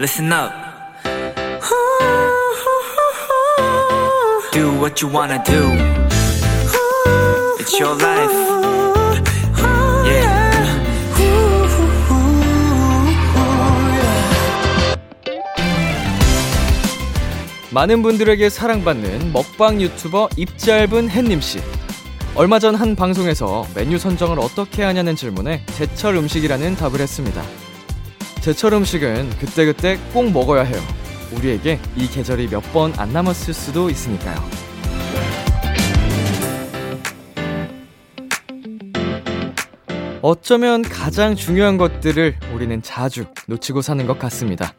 listen 0.00 0.32
up. 0.32 0.50
Do 4.52 4.72
what 4.80 5.02
you 5.02 5.08
wanna 5.12 5.42
do. 5.44 5.62
It's 7.60 7.78
your 7.78 7.94
life. 7.96 8.32
Yeah. 10.06 10.40
많은 17.72 18.02
분들에게 18.02 18.48
사랑받는 18.50 19.32
먹방 19.32 19.80
유튜버 19.80 20.30
입짧은 20.36 21.10
햇님 21.10 21.40
씨. 21.40 21.60
얼마 22.34 22.58
전 22.58 22.74
한 22.74 22.96
방송에서 22.96 23.66
메뉴 23.74 23.98
선정을 23.98 24.38
어떻게 24.40 24.82
하냐는 24.82 25.14
질문에 25.14 25.64
제철 25.76 26.16
음식이라는 26.16 26.76
답을 26.76 27.00
했습니다. 27.00 27.42
제철 28.40 28.72
음식은 28.74 29.30
그때그때 29.38 29.98
꼭 30.12 30.30
먹어야 30.32 30.62
해요. 30.62 30.80
우리에게 31.32 31.78
이 31.96 32.06
계절이 32.08 32.48
몇 32.48 32.62
번 32.72 32.92
안 32.96 33.12
남았을 33.12 33.52
수도 33.54 33.90
있으니까요. 33.90 34.36
어쩌면 40.22 40.82
가장 40.82 41.34
중요한 41.34 41.78
것들을 41.78 42.36
우리는 42.54 42.82
자주 42.82 43.24
놓치고 43.46 43.80
사는 43.82 44.06
것 44.06 44.18
같습니다. 44.18 44.74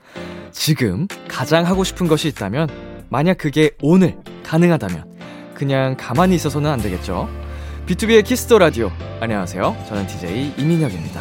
지금 0.52 1.08
가장 1.28 1.66
하고 1.66 1.84
싶은 1.84 2.08
것이 2.08 2.28
있다면, 2.28 2.70
만약 3.10 3.38
그게 3.40 3.72
오늘 3.82 4.18
가능하다면, 4.44 5.06
그냥 5.56 5.96
가만히 5.98 6.36
있어서는 6.36 6.70
안 6.70 6.80
되겠죠? 6.80 7.28
B2B의 7.88 8.24
키스터 8.24 8.60
라디오. 8.60 8.92
안녕하세요. 9.20 9.86
저는 9.88 10.06
DJ 10.08 10.54
이민혁입니다. 10.58 11.20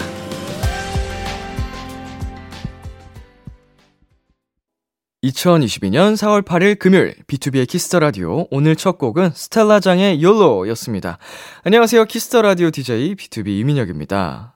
2022년 5.25 6.15
4월 6.15 6.43
8일 6.43 6.79
금요일 6.79 7.15
B2B의 7.27 7.69
키스터 7.69 7.99
라디오 7.99 8.47
오늘 8.51 8.75
첫 8.75 8.97
곡은 8.97 9.33
스텔라장의 9.35 10.23
YOLO였습니다. 10.25 11.19
안녕하세요. 11.65 12.07
키스터 12.07 12.41
라디오 12.41 12.71
DJ 12.71 13.15
B2B 13.17 13.49
이민혁입니다. 13.61 14.55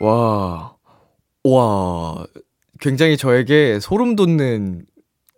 와. 0.00 0.72
와. 1.42 2.26
굉장히 2.80 3.16
저에게 3.16 3.80
소름 3.80 4.14
돋는 4.14 4.86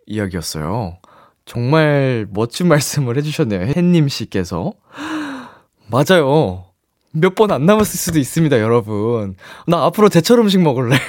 이야기였어요. 0.07 0.99
정말 1.47 2.27
멋진 2.31 2.69
말씀을 2.69 3.17
해 3.17 3.23
주셨네요. 3.23 3.63
햇님 3.75 4.09
씨께서. 4.09 4.75
맞아요. 5.91 6.67
몇 7.13 7.35
번 7.35 7.51
안 7.51 7.65
남았을 7.65 7.99
수도 7.99 8.19
있습니다, 8.19 8.61
여러분. 8.61 9.37
나 9.67 9.85
앞으로 9.87 10.11
제철 10.11 10.39
음식 10.39 10.61
먹을래. 10.61 10.97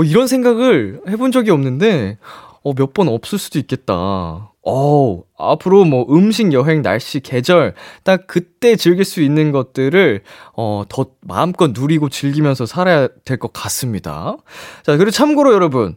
어, 0.00 0.04
이런 0.04 0.26
생각을 0.26 1.00
해본 1.08 1.32
적이 1.32 1.50
없는데, 1.50 2.18
어, 2.62 2.72
몇 2.74 2.92
번 2.94 3.08
없을 3.08 3.38
수도 3.38 3.58
있겠다. 3.58 3.94
어, 4.62 5.22
앞으로 5.38 5.84
뭐 5.84 6.06
음식, 6.10 6.52
여행, 6.52 6.82
날씨, 6.82 7.20
계절, 7.20 7.74
딱 8.04 8.26
그때 8.26 8.76
즐길 8.76 9.04
수 9.04 9.22
있는 9.22 9.52
것들을, 9.52 10.22
어, 10.56 10.84
더 10.88 11.06
마음껏 11.22 11.72
누리고 11.74 12.08
즐기면서 12.08 12.66
살아야 12.66 13.08
될 13.24 13.38
것 13.38 13.52
같습니다. 13.52 14.36
자, 14.84 14.96
그리고 14.96 15.10
참고로 15.10 15.52
여러분, 15.54 15.96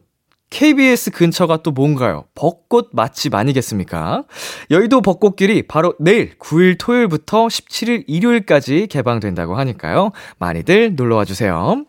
KBS 0.49 1.11
근처가 1.11 1.57
또 1.63 1.71
뭔가요? 1.71 2.25
벚꽃 2.35 2.89
맛집 2.93 3.33
아니겠습니까? 3.35 4.23
여의도 4.69 5.01
벚꽃길이 5.01 5.63
바로 5.63 5.95
내일 5.99 6.37
9일 6.37 6.77
토요일부터 6.79 7.47
17일 7.47 8.03
일요일까지 8.07 8.87
개방된다고 8.87 9.55
하니까요. 9.55 10.11
많이들 10.37 10.95
놀러와 10.95 11.25
주세요. 11.25 11.83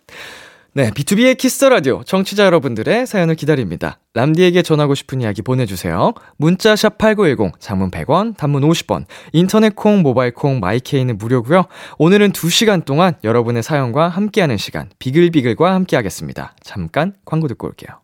네, 0.77 0.91
B2B의 0.91 1.39
키스터 1.39 1.69
라디오 1.69 2.03
청취자 2.03 2.47
여러분들의 2.47 3.07
사연을 3.07 3.37
기다립니다. 3.37 4.01
람디에게 4.15 4.63
전하고 4.63 4.97
싶은 4.97 5.21
이야기 5.21 5.41
보내주세요. 5.41 6.15
문자 6.37 6.75
샵 6.75 6.99
#8910 6.99 7.53
장문 7.61 7.93
100원, 7.93 8.37
단문 8.37 8.63
50원, 8.63 9.05
인터넷 9.33 9.77
콩, 9.77 10.03
모바일 10.03 10.35
콩, 10.35 10.59
my 10.59 10.75
K는 10.75 11.17
무료고요. 11.17 11.67
오늘은 11.99 12.33
2 12.33 12.51
시간 12.51 12.83
동안 12.83 13.15
여러분의 13.23 13.63
사연과 13.63 14.09
함께하는 14.09 14.57
시간 14.57 14.91
비글비글과 14.99 15.73
함께하겠습니다. 15.75 16.57
잠깐 16.61 17.15
광고 17.25 17.47
듣고 17.47 17.69
올게요. 17.69 18.04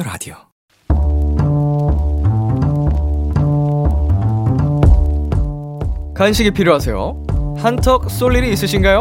Kiss 0.00 0.01
the 0.01 0.02
라디오. 0.02 0.34
간식이 6.14 6.50
필요하세요? 6.52 7.56
한턱 7.58 8.10
쏠 8.10 8.36
일이 8.36 8.52
있으신가요? 8.52 9.00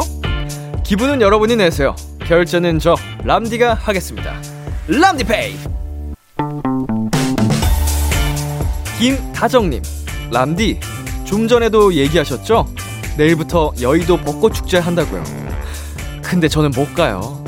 기분은 0.83 1.21
여러분이 1.21 1.55
내세요. 1.55 1.95
결제는 2.25 2.79
저 2.79 2.95
람디가 3.23 3.73
하겠습니다. 3.73 4.35
람디페이. 4.87 5.55
김다정님, 8.99 9.81
람디 10.31 10.79
좀 11.25 11.47
전에도 11.47 11.93
얘기하셨죠? 11.93 12.67
내일부터 13.17 13.73
여의도 13.81 14.17
벚꽃 14.17 14.53
축제 14.53 14.77
한다고요. 14.77 15.23
근데 16.21 16.47
저는 16.47 16.71
못 16.71 16.93
가요. 16.93 17.43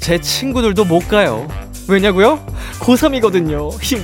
제 0.00 0.20
친구들도 0.20 0.84
못 0.84 1.08
가요. 1.08 1.48
왜냐고요? 1.88 2.44
고3이거든요. 2.80 3.80
힘. 3.82 4.00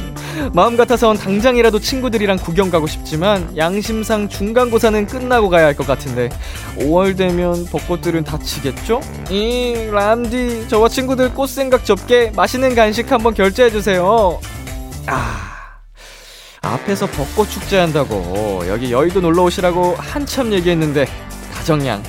마음 0.55 0.77
같아선 0.77 1.17
당장이라도 1.19 1.79
친구들이랑 1.81 2.39
구경 2.39 2.71
가고 2.71 2.87
싶지만 2.87 3.55
양심상 3.57 4.29
중간고사는 4.29 5.07
끝나고 5.07 5.49
가야 5.49 5.67
할 5.67 5.73
것 5.75 5.87
같은데 5.87 6.29
5월 6.79 7.17
되면 7.17 7.65
벚꽃들은 7.67 8.25
다치겠죠? 8.25 9.01
이 9.31 9.89
람디 9.91 10.69
저와 10.69 10.89
친구들 10.89 11.33
꽃 11.35 11.49
생각 11.49 11.85
접게 11.85 12.31
맛있는 12.37 12.75
간식 12.75 13.11
한번 13.11 13.35
결제해 13.35 13.71
주세요. 13.71 14.39
아. 15.07 15.49
앞에서 16.65 17.07
벚꽃 17.07 17.51
축제 17.51 17.79
한다고 17.79 18.63
여기 18.69 18.93
여의도 18.93 19.21
놀러 19.21 19.43
오시라고 19.45 19.97
한참 19.99 20.53
얘기했는데 20.53 21.07
다정양 21.55 22.03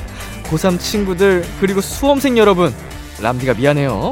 고3 0.43 0.79
친구들 0.79 1.43
그리고 1.59 1.81
수험생 1.81 2.37
여러분 2.37 2.71
람디가 3.21 3.55
미안해요. 3.55 4.11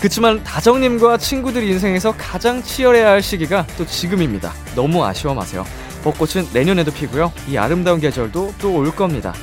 그치만 0.00 0.42
다정님과 0.44 1.18
친구들 1.18 1.62
인생에서 1.62 2.14
가장 2.16 2.62
치열해야 2.62 3.10
할 3.10 3.22
시기가 3.22 3.66
또 3.76 3.84
지금입니다. 3.84 4.52
너무 4.74 5.04
아쉬워 5.04 5.34
마세요. 5.34 5.64
벚꽃은 6.02 6.48
내년에도 6.54 6.90
피고요. 6.90 7.30
이 7.48 7.58
아름다운 7.58 8.00
계절도 8.00 8.54
또 8.60 8.70
올 8.74 8.90
겁니다. 8.94 9.34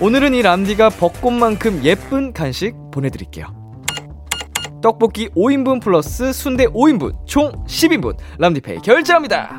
오늘은 0.00 0.32
이 0.32 0.40
람디가 0.42 0.90
벚꽃만큼 0.90 1.84
예쁜 1.84 2.32
간식 2.32 2.74
보내드릴게요. 2.90 3.46
떡볶이 4.80 5.28
5인분 5.30 5.82
플러스 5.82 6.32
순대 6.32 6.66
5인분 6.66 7.26
총 7.26 7.52
10인분 7.66 8.16
람디페이 8.38 8.78
결제합니다. 8.78 9.58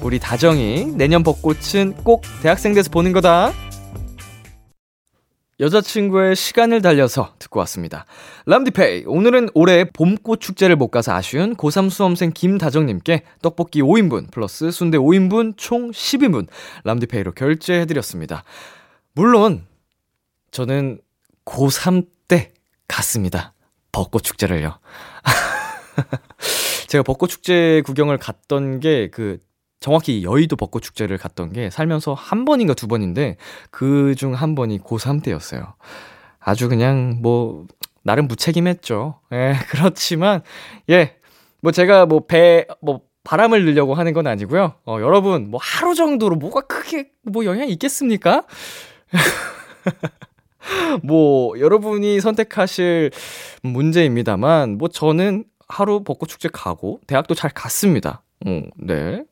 우리 0.00 0.18
다정이 0.18 0.92
내년 0.96 1.22
벚꽃은 1.22 1.96
꼭 2.04 2.22
대학생 2.42 2.72
돼서 2.74 2.88
보는 2.90 3.12
거다. 3.12 3.52
여자친구의 5.60 6.34
시간을 6.34 6.82
달려서 6.82 7.34
듣고 7.38 7.60
왔습니다. 7.60 8.06
람디페이. 8.46 9.04
오늘은 9.06 9.50
올해 9.54 9.84
봄꽃 9.84 10.40
축제를 10.40 10.76
못 10.76 10.88
가서 10.88 11.12
아쉬운 11.12 11.54
고3 11.56 11.90
수험생 11.90 12.32
김다정님께 12.34 13.22
떡볶이 13.42 13.82
5인분 13.82 14.30
플러스 14.30 14.70
순대 14.70 14.98
5인분 14.98 15.54
총 15.56 15.90
10인분 15.90 16.48
람디페이로 16.84 17.32
결제해드렸습니다. 17.32 18.44
물론, 19.14 19.66
저는 20.50 21.00
고3 21.44 22.06
때 22.28 22.52
갔습니다. 22.88 23.54
벚꽃 23.92 24.22
축제를요. 24.22 24.78
제가 26.88 27.02
벚꽃 27.02 27.30
축제 27.30 27.82
구경을 27.84 28.18
갔던 28.18 28.80
게 28.80 29.08
그 29.12 29.38
정확히 29.82 30.22
여의도 30.24 30.56
벚꽃 30.56 30.82
축제를 30.82 31.18
갔던 31.18 31.52
게 31.52 31.68
살면서 31.70 32.14
한 32.14 32.44
번인가 32.46 32.72
두 32.74 32.88
번인데 32.88 33.36
그 33.70 34.14
중 34.16 34.32
한 34.34 34.54
번이 34.54 34.78
고3 34.80 35.22
때였어요. 35.22 35.74
아주 36.40 36.68
그냥 36.70 37.18
뭐 37.22 37.66
나름 38.02 38.26
무책임했죠. 38.28 39.20
예, 39.32 39.54
그렇지만 39.68 40.42
예. 40.90 41.16
뭐 41.60 41.70
제가 41.72 42.06
뭐 42.06 42.26
배, 42.26 42.66
뭐 42.80 43.02
바람을 43.24 43.64
넣으려고 43.66 43.94
하는 43.94 44.12
건 44.14 44.26
아니고요. 44.26 44.74
어, 44.84 44.98
여러분, 45.00 45.48
뭐 45.50 45.60
하루 45.62 45.94
정도로 45.94 46.34
뭐가 46.36 46.62
크게 46.62 47.10
뭐 47.22 47.44
영향이 47.44 47.70
있겠습니까? 47.72 48.42
뭐, 51.02 51.58
여러분이 51.58 52.20
선택하실 52.20 53.10
문제입니다만, 53.62 54.78
뭐 54.78 54.88
저는 54.88 55.44
하루 55.68 56.02
벚꽃 56.04 56.28
축제 56.28 56.48
가고, 56.52 57.00
대학도 57.06 57.34
잘 57.34 57.50
갔습니다. 57.52 58.22
어, 58.46 58.62
네. 58.76 59.24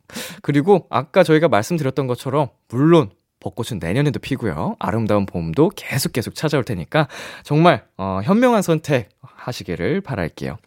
그리고 0.43 0.87
아까 0.91 1.23
저희가 1.23 1.49
말씀드렸던 1.49 2.07
것처럼, 2.07 2.49
물론 2.69 3.11
벚꽃은 3.41 3.81
내년에도 3.81 4.21
피고요. 4.21 4.77
아름다운 4.79 5.27
봄도 5.27 5.71
계속 5.75 6.13
계속 6.13 6.35
찾아올 6.35 6.63
테니까 6.63 7.09
정말 7.43 7.85
어, 7.97 8.21
현명한 8.23 8.63
선택 8.63 9.09
하시기를 9.23 10.03
바랄게요. 10.03 10.59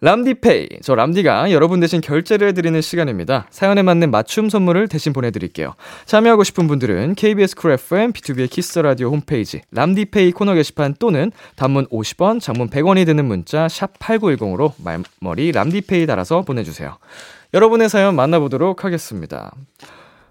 람디페이. 0.00 0.68
저 0.82 0.94
람디가 0.94 1.50
여러분 1.50 1.80
대신 1.80 2.00
결제를 2.00 2.48
해드리는 2.48 2.80
시간입니다. 2.80 3.48
사연에 3.50 3.82
맞는 3.82 4.12
맞춤 4.12 4.48
선물을 4.48 4.86
대신 4.86 5.12
보내드릴게요. 5.12 5.74
참여하고 6.06 6.44
싶은 6.44 6.68
분들은 6.68 7.16
KBS 7.16 7.56
쿨 7.56 7.72
FM, 7.72 8.12
B2B의 8.12 8.48
키스 8.48 8.78
라디오 8.78 9.10
홈페이지, 9.10 9.60
람디페이 9.72 10.32
코너 10.32 10.54
게시판 10.54 10.94
또는 11.00 11.32
단문 11.56 11.86
50원, 11.86 12.40
장문 12.40 12.70
100원이 12.70 13.06
드는 13.06 13.24
문자, 13.24 13.66
샵8910으로 13.66 14.72
말머리 14.78 15.50
람디페이 15.50 16.06
달아서 16.06 16.42
보내주세요. 16.42 16.96
여러분의 17.54 17.88
사연 17.88 18.14
만나보도록 18.16 18.84
하겠습니다. 18.84 19.52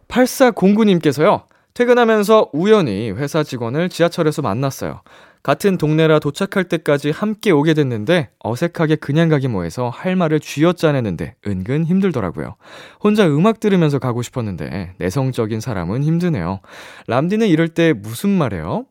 8409님께서요. 0.08 1.44
퇴근하면서 1.74 2.50
우연히 2.54 3.12
회사 3.12 3.44
직원을 3.44 3.90
지하철에서 3.90 4.42
만났어요. 4.42 5.02
같은 5.44 5.78
동네라 5.78 6.20
도착할 6.20 6.66
때까지 6.66 7.12
함께 7.12 7.52
오게 7.52 7.74
됐는데 7.74 8.32
어색하게 8.40 8.98
그냥 8.98 9.30
가기 9.30 9.48
뭐해서 9.48 9.90
할 9.90 10.16
말을 10.16 10.40
쥐어짜내는데 10.40 11.36
은근 11.46 11.86
힘들더라고요. 11.86 12.56
혼자 13.02 13.28
음악 13.28 13.60
들으면서 13.60 14.00
가고 14.00 14.22
싶었는데 14.22 14.96
내성적인 14.98 15.60
사람은 15.60 16.04
힘드네요. 16.04 16.60
람디는 17.08 17.48
이럴 17.48 17.70
때 17.70 17.94
무슨 17.94 18.30
말해요? 18.32 18.86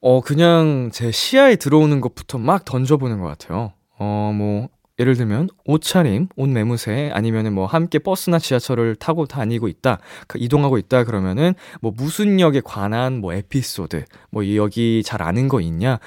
어, 0.00 0.20
그냥 0.20 0.90
제 0.92 1.10
시야에 1.10 1.56
들어오는 1.56 2.00
것부터 2.00 2.38
막 2.38 2.64
던져보는 2.64 3.20
것 3.20 3.26
같아요. 3.26 3.72
어, 3.98 4.32
뭐, 4.34 4.68
예를 4.98 5.16
들면 5.16 5.48
옷차림, 5.64 6.28
옷 6.36 6.48
매무새 6.48 7.10
아니면은 7.12 7.52
뭐 7.52 7.66
함께 7.66 7.98
버스나 7.98 8.38
지하철을 8.38 8.94
타고 8.96 9.26
다니고 9.26 9.68
있다, 9.68 9.98
그 10.28 10.38
이동하고 10.38 10.78
있다 10.78 11.04
그러면은 11.04 11.54
뭐 11.80 11.92
무슨 11.96 12.38
역에 12.38 12.60
관한 12.64 13.20
뭐 13.20 13.32
에피소드, 13.32 14.04
뭐 14.30 14.54
여기 14.54 15.02
잘 15.04 15.22
아는 15.22 15.48
거 15.48 15.60
있냐, 15.60 15.98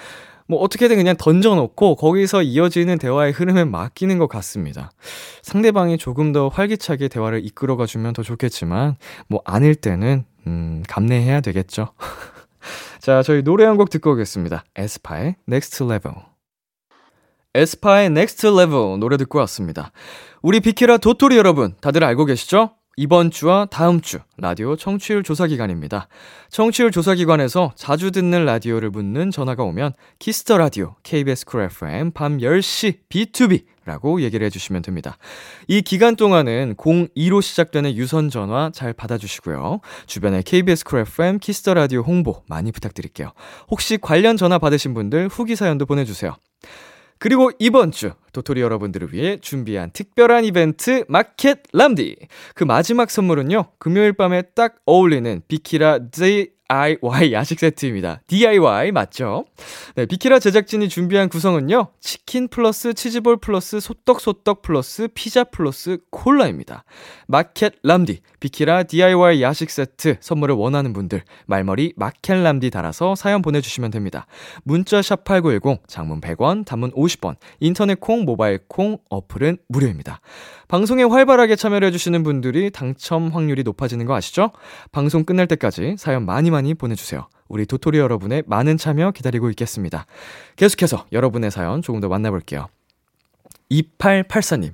뭐 0.48 0.60
어떻게든 0.62 0.96
그냥 0.96 1.16
던져놓고 1.18 1.96
거기서 1.98 2.42
이어지는 2.44 2.98
대화의 3.00 3.34
흐름에 3.34 3.66
맡기는 3.66 4.18
것 4.18 4.28
같습니다. 4.30 4.92
상대방이 5.42 5.98
조금 5.98 6.32
더 6.32 6.48
활기차게 6.48 7.10
대화를 7.10 7.46
이끌어가 7.46 7.86
주면 7.86 8.14
더 8.14 8.24
좋겠지만 8.24 8.96
뭐 9.28 9.42
아닐 9.44 9.76
때는 9.76 10.24
음 10.48 10.84
감내해야 10.88 11.42
되겠죠. 11.42 11.90
자, 13.02 13.22
저희 13.24 13.44
노래 13.44 13.66
한 13.66 13.76
곡 13.78 13.90
듣고 13.90 14.12
오겠습니다. 14.14 14.64
에스파의 14.78 15.36
Next 15.50 15.84
Level. 15.84 16.37
에스파의 17.58 18.08
Next 18.08 18.46
Level 18.46 19.00
노래 19.00 19.18
듣고 19.18 19.40
왔습니다. 19.40 19.92
우리 20.44 20.60
비키라 20.60 20.98
도토리 20.98 21.38
여러분, 21.38 21.74
다들 21.82 22.04
알고 22.04 22.26
계시죠? 22.26 22.72
이번 23.00 23.30
주와 23.30 23.68
다음 23.70 24.02
주 24.02 24.20
라디오 24.38 24.76
청취율 24.76 25.24
조사 25.24 25.48
기간입니다. 25.48 26.08
청취율 26.50 26.92
조사 26.92 27.16
기관에서 27.16 27.72
자주 27.76 28.12
듣는 28.12 28.46
라디오를 28.46 28.92
묻는 28.92 29.32
전화가 29.32 29.64
오면 29.64 29.94
키스터 30.20 30.58
라디오 30.58 30.96
KBS 31.02 31.46
쿨 31.46 31.62
FM 31.64 32.12
밤 32.12 32.38
10시 32.38 33.00
B2B라고 33.10 34.22
얘기를 34.22 34.46
해주시면 34.46 34.84
됩니다. 34.84 35.18
이 35.68 35.82
기간 35.82 36.16
동안은 36.16 36.76
02로 36.76 37.42
시작되는 37.42 37.96
유선 37.96 38.30
전화 38.30 38.72
잘 38.74 38.94
받아주시고요. 38.94 39.82
주변에 40.06 40.42
KBS 40.44 40.84
Cool 40.84 41.00
FM 41.00 41.38
Kiss 41.40 41.60
the 41.60 41.76
라디오 41.76 42.02
홍보 42.02 42.44
많이 42.48 42.72
부탁드릴게요. 42.72 43.32
혹시 43.70 43.98
관련 44.00 44.38
전화 44.38 44.58
받으신 44.58 44.94
분들 44.94 45.28
후기 45.28 45.56
사연도 45.56 45.86
보내주세요. 45.88 46.36
그리고 47.20 47.52
이번 47.60 47.92
주 47.92 48.12
도토리 48.34 48.62
여러분들을 48.62 49.14
위해 49.14 49.38
준비한 49.42 49.92
특별한 49.92 50.46
이벤트 50.46 51.06
마켓 51.08 51.64
람디. 51.74 52.16
그 52.54 52.64
마지막 52.64 53.10
선물은요. 53.10 53.72
금요일 53.80 54.14
밤에 54.14 54.44
딱 54.54 54.76
어울리는 54.86 55.42
비키라 55.48 56.10
DIY 56.70 57.32
야식 57.32 57.60
세트입니다. 57.60 58.22
DIY 58.28 58.92
맞죠? 58.92 59.46
네, 59.96 60.06
비키라 60.06 60.40
제작진이 60.40 60.90
준비한 60.90 61.30
구성은요. 61.30 61.88
치킨 62.02 62.50
플러스 62.50 62.94
치즈볼 62.94 63.38
플러스 63.38 63.80
소떡소떡 63.80 64.62
플러스 64.62 65.08
피자 65.14 65.46
플러스 65.46 66.00
콜라입니다. 66.10 66.84
마켓 67.28 67.76
람디 67.84 68.20
비키라 68.42 68.84
DIY 68.84 69.42
야식 69.42 69.70
세트 69.70 70.18
선물을 70.20 70.56
원하는 70.56 70.92
분들 70.92 71.24
말머리 71.46 71.94
마켓 71.96 72.36
람디 72.36 72.70
달아서 72.70 73.16
사연 73.16 73.42
보내 73.42 73.62
주시면 73.62 73.92
됩니다. 73.92 74.28
문자 74.64 75.02
샵 75.02 75.24
#8910 75.24 75.88
장문 75.88 76.20
100원, 76.20 76.66
단문 76.66 76.92
50원, 76.92 77.38
인터넷 77.62 78.00
콩, 78.00 78.26
모바일 78.26 78.60
콩 78.68 78.98
어플은 79.10 79.60
무료입니다. 79.70 80.20
방송에 80.68 81.04
활발하게 81.04 81.56
참여를 81.56 81.88
해주시는 81.88 82.24
분들이 82.24 82.70
당첨 82.72 83.30
확률이 83.30 83.64
높아지는 83.64 84.06
거 84.06 84.16
아시죠? 84.16 84.52
방송 84.92 85.24
끝날 85.24 85.48
때까지 85.48 85.96
사연 85.98 86.26
많이 86.26 86.52
많이 86.52 86.74
보내주세요. 86.74 87.30
우리 87.48 87.66
도토리 87.66 88.00
여러분의 88.00 88.44
많은 88.48 88.78
참여 88.78 89.12
기다리고 89.12 89.50
있겠습니다. 89.52 90.06
계속해서 90.58 91.06
여러분의 91.14 91.52
사연 91.52 91.82
조금 91.82 92.02
더 92.02 92.10
만나볼게요. 92.10 92.68
2884님. 93.72 94.74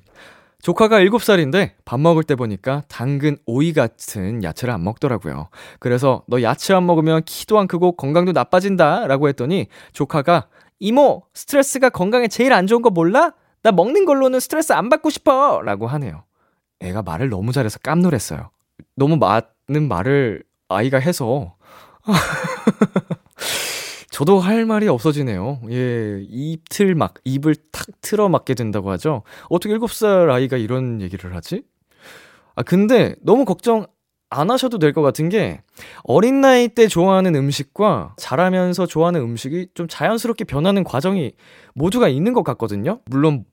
조카가 0.63 1.01
7살인데 1.01 1.73
밥 1.85 1.99
먹을 1.99 2.23
때 2.23 2.35
보니까 2.35 2.83
당근, 2.87 3.37
오이 3.45 3.73
같은 3.73 4.43
야채를 4.43 4.73
안 4.73 4.83
먹더라고요. 4.83 5.49
그래서 5.79 6.23
너 6.27 6.41
야채 6.41 6.73
안 6.73 6.85
먹으면 6.87 7.21
키도 7.25 7.59
안 7.59 7.67
크고 7.67 7.97
건강도 7.97 8.31
나빠진다 8.31 9.05
라고 9.05 9.27
했더니 9.27 9.67
조카가 9.91 10.47
이모, 10.79 11.23
스트레스가 11.33 11.89
건강에 11.89 12.27
제일 12.27 12.53
안 12.53 12.65
좋은 12.65 12.81
거 12.81 12.89
몰라? 12.89 13.33
나 13.63 13.71
먹는 13.71 14.06
걸로는 14.06 14.39
스트레스 14.39 14.74
안 14.74 14.89
받고 14.89 15.10
싶어! 15.10 15.62
라고 15.62 15.88
하네요. 15.88 16.25
애가 16.81 17.01
말을 17.01 17.30
너무 17.30 17.54
잘해서 17.54 17.80
깜놀했어요. 17.80 18.51
너무 18.95 19.18
많은 19.18 19.88
말을 19.88 20.44
아이가 20.68 21.00
해서. 21.00 21.56
저도 24.12 24.39
할 24.39 24.65
말이 24.65 24.88
없어지네요. 24.89 25.62
예, 25.71 26.19
입틀 26.30 26.94
막, 26.94 27.15
입을 27.24 27.56
탁 27.71 27.88
틀어 28.01 28.29
막게 28.29 28.53
된다고 28.53 28.91
하죠. 28.91 29.24
어떻게 29.50 29.74
7살 29.74 30.29
아이가 30.29 30.58
이런 30.58 31.01
얘기를 31.01 31.34
하지? 31.34 31.63
아, 32.55 32.63
근데 32.63 33.15
너무 33.22 33.46
걱정 33.46 33.88
안 34.33 34.49
하셔도 34.51 34.79
될 34.79 34.93
것 34.93 35.01
같은 35.01 35.29
게 35.29 35.61
어린 36.03 36.41
나이 36.41 36.67
때 36.67 36.87
좋아하는 36.87 37.35
음식과 37.35 38.15
자라면서 38.17 38.85
좋아하는 38.85 39.21
음식이 39.21 39.67
좀 39.73 39.87
자연스럽게 39.87 40.43
변하는 40.45 40.83
과정이 40.83 41.31
모두가 41.73 42.07
있는 42.09 42.33
것 42.33 42.43
같거든요. 42.43 42.99
물론 43.05 43.45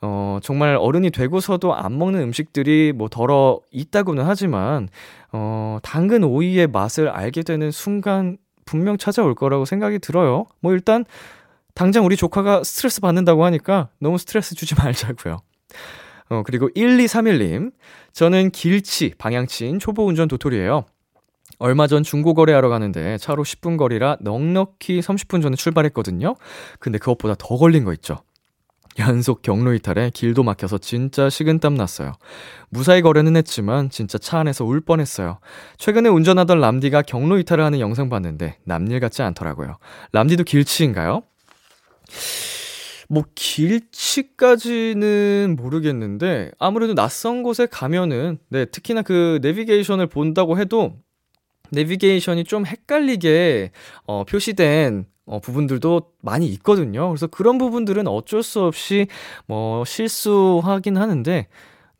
어 0.00 0.38
정말 0.42 0.76
어른이 0.76 1.10
되고서도 1.10 1.74
안 1.74 1.98
먹는 1.98 2.20
음식들이 2.20 2.92
뭐 2.94 3.08
덜어 3.08 3.60
있다고는 3.70 4.24
하지만 4.24 4.88
어 5.32 5.78
당근 5.82 6.24
오이의 6.24 6.66
맛을 6.66 7.08
알게 7.08 7.42
되는 7.42 7.70
순간 7.70 8.36
분명 8.64 8.98
찾아올 8.98 9.34
거라고 9.34 9.64
생각이 9.64 9.98
들어요. 9.98 10.46
뭐 10.60 10.72
일단 10.72 11.04
당장 11.74 12.04
우리 12.04 12.16
조카가 12.16 12.64
스트레스 12.64 13.00
받는다고 13.00 13.44
하니까 13.46 13.88
너무 13.98 14.18
스트레스 14.18 14.54
주지 14.54 14.74
말자고요. 14.80 15.38
어, 16.32 16.42
그리고 16.44 16.70
1231님. 16.70 17.72
저는 18.12 18.50
길치, 18.50 19.14
방향치인 19.18 19.78
초보 19.78 20.06
운전 20.06 20.28
도토리예요. 20.28 20.86
얼마 21.58 21.86
전 21.86 22.02
중고 22.02 22.34
거래하러 22.34 22.68
가는데 22.70 23.18
차로 23.18 23.44
10분 23.44 23.76
거리라 23.76 24.16
넉넉히 24.20 25.00
30분 25.00 25.42
전에 25.42 25.54
출발했거든요. 25.54 26.34
근데 26.80 26.98
그것보다 26.98 27.34
더 27.38 27.56
걸린 27.56 27.84
거 27.84 27.92
있죠. 27.94 28.18
연속 28.98 29.42
경로 29.42 29.72
이탈에 29.74 30.10
길도 30.10 30.42
막혀서 30.42 30.78
진짜 30.78 31.30
식은땀 31.30 31.74
났어요. 31.74 32.12
무사히 32.68 33.00
거래는 33.00 33.36
했지만 33.36 33.90
진짜 33.90 34.18
차 34.18 34.38
안에서 34.40 34.64
울 34.64 34.80
뻔했어요. 34.80 35.38
최근에 35.78 36.08
운전하던 36.08 36.60
람디가 36.60 37.02
경로 37.02 37.38
이탈을 37.38 37.64
하는 37.64 37.80
영상 37.80 38.08
봤는데 38.08 38.58
남일 38.64 39.00
같지 39.00 39.22
않더라고요. 39.22 39.76
람디도 40.12 40.44
길치인가요? 40.44 41.22
뭐 43.12 43.24
길치까지는 43.34 45.04
모르겠는데 45.58 46.50
아무래도 46.58 46.94
낯선 46.94 47.42
곳에 47.42 47.66
가면은 47.66 48.38
네, 48.48 48.64
특히나 48.64 49.02
그 49.02 49.38
내비게이션을 49.42 50.06
본다고 50.06 50.58
해도 50.58 50.94
내비게이션이 51.72 52.44
좀 52.44 52.64
헷갈리게 52.64 53.72
어, 54.06 54.24
표시된 54.24 55.04
어, 55.26 55.40
부분들도 55.40 56.12
많이 56.22 56.46
있거든요. 56.46 57.08
그래서 57.08 57.26
그런 57.26 57.58
부분들은 57.58 58.06
어쩔 58.06 58.42
수 58.42 58.62
없이 58.62 59.08
뭐 59.46 59.84
실수하긴 59.84 60.96
하는데, 60.96 61.48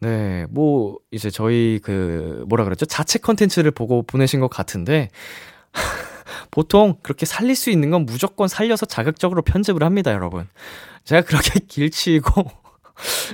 네, 0.00 0.46
뭐, 0.50 0.98
이제 1.12 1.30
저희 1.30 1.78
그, 1.82 2.44
뭐라 2.48 2.64
그랬죠? 2.64 2.86
자체 2.86 3.20
컨텐츠를 3.20 3.70
보고 3.70 4.02
보내신 4.02 4.40
것 4.40 4.48
같은데, 4.48 5.10
보통 6.50 6.96
그렇게 7.02 7.24
살릴 7.24 7.54
수 7.54 7.70
있는 7.70 7.90
건 7.90 8.04
무조건 8.04 8.48
살려서 8.48 8.86
자극적으로 8.86 9.42
편집을 9.42 9.84
합니다, 9.84 10.12
여러분. 10.12 10.48
제가 11.04 11.22
그렇게 11.22 11.60
길치고, 11.66 12.44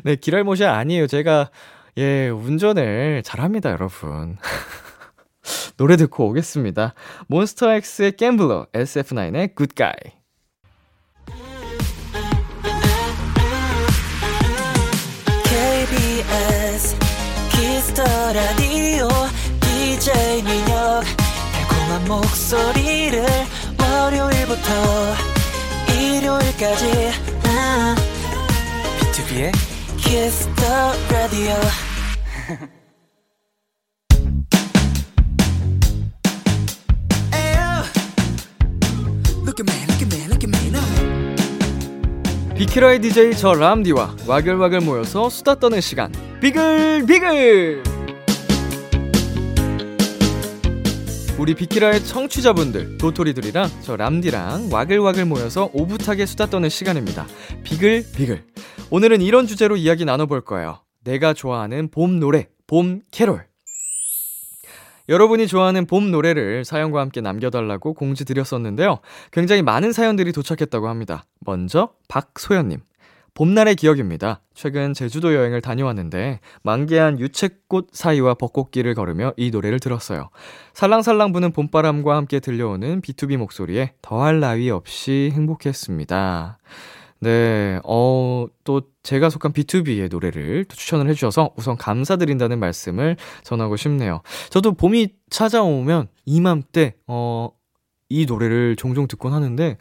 네, 0.05 0.17
길알못이 0.17 0.65
아니에요. 0.65 1.07
제가, 1.07 1.51
예, 1.99 2.29
운전을 2.29 3.23
잘합니다, 3.25 3.71
여러분. 3.71 4.39
노래 5.77 5.97
듣고 5.97 6.29
오겠습니다. 6.29 6.95
몬스터엑스의 7.29 8.17
Gambler, 8.17 8.67
SF9의 8.73 9.55
Good 9.55 9.87
Guy. 9.87 10.19
Kiss 17.99 18.18
the 18.18 18.33
라디오 18.33 19.09
DJ 19.61 20.43
민혁 20.43 21.03
달콤한 21.53 22.05
목소리를 22.07 23.25
월요일부터 23.81 24.73
일요일까지 25.93 26.98
look 39.47 39.61
at 39.61 40.09
me, 40.11 40.27
look 40.27 40.43
at 40.43 40.49
me 40.49 40.71
now. 40.71 40.83
비키라의 42.57 43.01
DJ 43.01 43.37
저 43.37 43.53
람디와 43.53 44.17
와글와글 44.27 44.81
모여서 44.81 45.31
수다 45.31 45.55
떠는 45.55 45.81
시간. 45.81 46.13
비글, 46.41 47.07
비글! 47.07 47.85
우리 51.39 51.55
비키라의 51.55 52.05
청취자분들, 52.05 52.99
도토리들이랑 52.99 53.71
저 53.83 53.95
람디랑 53.95 54.71
와글와글 54.73 55.27
모여서 55.27 55.71
오붓하게 55.73 56.27
수다 56.27 56.47
떠는 56.47 56.69
시간입니다. 56.69 57.29
비글, 57.63 58.05
비글. 58.17 58.43
오늘은 58.91 59.21
이런 59.21 59.47
주제로 59.47 59.77
이야기 59.77 60.07
나눠볼 60.07 60.41
거예요. 60.41 60.81
내가 61.05 61.35
좋아하는 61.35 61.91
봄 61.91 62.19
노래, 62.21 62.49
봄 62.67 63.03
캐롤. 63.11 63.45
여러분이 65.11 65.47
좋아하는 65.47 65.87
봄 65.87 66.11
노래를 66.11 66.65
사연과 66.65 67.01
함께 67.01 67.21
남겨달라고 67.21 67.93
공지 67.93 68.25
드렸었는데요. 68.25 69.01
굉장히 69.31 69.61
많은 69.61 69.93
사연들이 69.93 70.33
도착했다고 70.33 70.89
합니다. 70.89 71.25
먼저 71.41 71.91
박소연님. 72.09 72.81
봄날의 73.35 73.77
기억입니다. 73.77 74.41
최근 74.55 74.95
제주도 74.95 75.35
여행을 75.35 75.61
다녀왔는데 75.61 76.41
만개한 76.63 77.21
유채꽃 77.21 77.91
사이와 77.93 78.35
벚꽃길을 78.35 78.95
걸으며 78.95 79.35
이 79.37 79.51
노래를 79.51 79.81
들었어요. 79.81 80.31
살랑살랑 80.73 81.33
부는 81.33 81.53
봄바람과 81.53 82.17
함께 82.17 82.41
들려오는 82.41 83.03
B2B 83.03 83.37
목소리에 83.37 83.93
더할 84.01 84.41
나위 84.41 84.71
없이 84.71 85.31
행복했습니다. 85.35 86.59
네, 87.21 87.81
어, 87.85 88.47
또 88.65 88.83
제가 89.03 89.29
속한 89.31 89.53
B2B의 89.53 90.11
노래를 90.11 90.65
또 90.67 90.77
추천을 90.77 91.09
해주셔서 91.09 91.51
우선 91.57 91.77
감사드린다는 91.77 92.61
말씀을 92.61 93.17
전하고 93.43 93.77
싶네요. 93.77 94.23
저도 94.51 94.73
봄이 94.73 95.09
찾아오면 95.31 96.09
이맘때, 96.27 96.95
어, 97.07 97.51
이 98.09 98.25
노래를 98.27 98.77
종종 98.77 99.09
듣곤 99.09 99.33
하는데, 99.33 99.79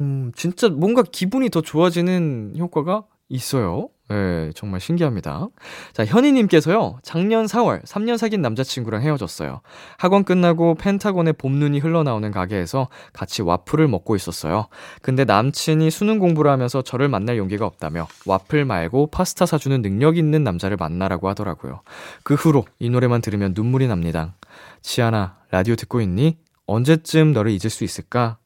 음, 0.00 0.32
진짜 0.36 0.68
뭔가 0.68 1.02
기분이 1.02 1.48
더 1.48 1.60
좋아지는 1.62 2.54
효과가 2.58 3.04
있어요. 3.28 3.88
네, 4.12 4.50
정말 4.54 4.78
신기합니다. 4.78 5.48
자, 5.94 6.04
현희님께서요, 6.04 6.98
작년 7.02 7.46
4월, 7.46 7.82
3년 7.84 8.18
사귄 8.18 8.42
남자친구랑 8.42 9.00
헤어졌어요. 9.00 9.62
학원 9.96 10.24
끝나고 10.24 10.74
펜타곤의 10.74 11.32
봄눈이 11.34 11.78
흘러나오는 11.78 12.30
가게에서 12.30 12.88
같이 13.14 13.40
와플을 13.40 13.88
먹고 13.88 14.14
있었어요. 14.14 14.68
근데 15.00 15.24
남친이 15.24 15.90
수능 15.90 16.18
공부를 16.18 16.50
하면서 16.50 16.82
저를 16.82 17.08
만날 17.08 17.38
용기가 17.38 17.64
없다며 17.64 18.06
와플 18.26 18.66
말고 18.66 19.06
파스타 19.06 19.46
사주는 19.46 19.80
능력 19.80 20.18
있는 20.18 20.44
남자를 20.44 20.76
만나라고 20.76 21.30
하더라고요. 21.30 21.80
그 22.22 22.34
후로 22.34 22.66
이 22.78 22.90
노래만 22.90 23.22
들으면 23.22 23.54
눈물이 23.56 23.88
납니다. 23.88 24.34
지아나, 24.82 25.38
라디오 25.50 25.74
듣고 25.74 26.02
있니? 26.02 26.36
언제쯤 26.66 27.32
너를 27.32 27.50
잊을 27.50 27.70
수 27.70 27.82
있을까? 27.82 28.36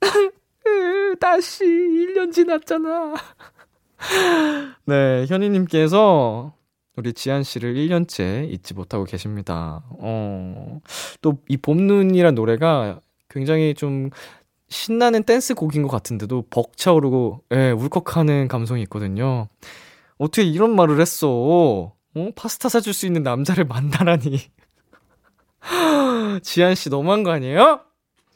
다시 1.20 1.64
1년 1.64 2.32
지났잖아. 2.32 3.14
네, 4.86 5.26
현희님께서 5.28 6.52
우리 6.96 7.12
지한 7.12 7.42
씨를 7.42 7.74
1년째 7.74 8.50
잊지 8.50 8.74
못하고 8.74 9.04
계십니다. 9.04 9.82
어, 9.90 10.80
또 11.20 11.34
이 11.48 11.56
봄눈이란 11.56 12.34
노래가 12.34 13.00
굉장히 13.28 13.74
좀 13.74 14.10
신나는 14.68 15.22
댄스 15.24 15.54
곡인 15.54 15.82
것 15.82 15.88
같은데도 15.88 16.44
벅차오르고, 16.50 17.42
예, 17.52 17.70
울컥하는 17.72 18.48
감성이 18.48 18.82
있거든요. 18.82 19.48
어떻게 20.18 20.42
이런 20.44 20.74
말을 20.76 21.00
했어? 21.00 21.28
어? 21.30 21.92
파스타 22.36 22.68
사줄 22.68 22.92
수 22.92 23.06
있는 23.06 23.22
남자를 23.22 23.64
만나라니. 23.64 24.38
지한 26.42 26.74
씨 26.74 26.88
너무한 26.90 27.22
거 27.22 27.30
아니에요? 27.30 27.80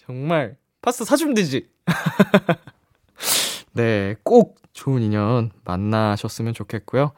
정말 0.07 0.57
파스타 0.83 1.05
사주면 1.05 1.35
되지. 1.35 1.69
네, 3.73 4.15
꼭 4.23 4.57
좋은 4.75 5.03
인연 5.03 5.51
만나셨으면 5.65 6.53
좋겠고요. 6.53 7.13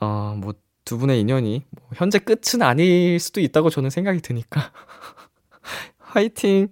어, 0.00 0.36
뭐, 0.38 0.54
두 0.84 0.96
분의 0.96 1.20
인연이 1.20 1.66
뭐 1.70 1.90
현재 1.94 2.18
끝은 2.18 2.62
아닐 2.62 3.18
수도 3.20 3.40
있다고 3.40 3.68
저는 3.68 3.90
생각이 3.90 4.20
드니까. 4.20 4.72
화이팅! 5.98 6.68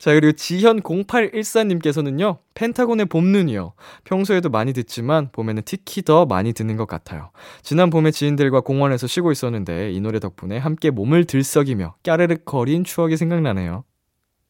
자, 0.00 0.12
그리고 0.12 0.32
지현0814님께서는요, 0.32 2.38
펜타곤의 2.54 3.06
봄 3.06 3.26
눈이요. 3.26 3.74
평소에도 4.02 4.50
많이 4.50 4.72
듣지만, 4.72 5.30
봄에는 5.30 5.62
특히 5.64 6.02
더 6.02 6.26
많이 6.26 6.52
듣는 6.52 6.76
것 6.76 6.88
같아요. 6.88 7.30
지난 7.62 7.90
봄에 7.90 8.10
지인들과 8.10 8.62
공원에서 8.62 9.06
쉬고 9.06 9.30
있었는데, 9.30 9.92
이 9.92 10.00
노래 10.00 10.18
덕분에 10.18 10.58
함께 10.58 10.90
몸을 10.90 11.26
들썩이며 11.26 11.94
까르륵 12.02 12.44
거린 12.44 12.82
추억이 12.82 13.16
생각나네요. 13.16 13.84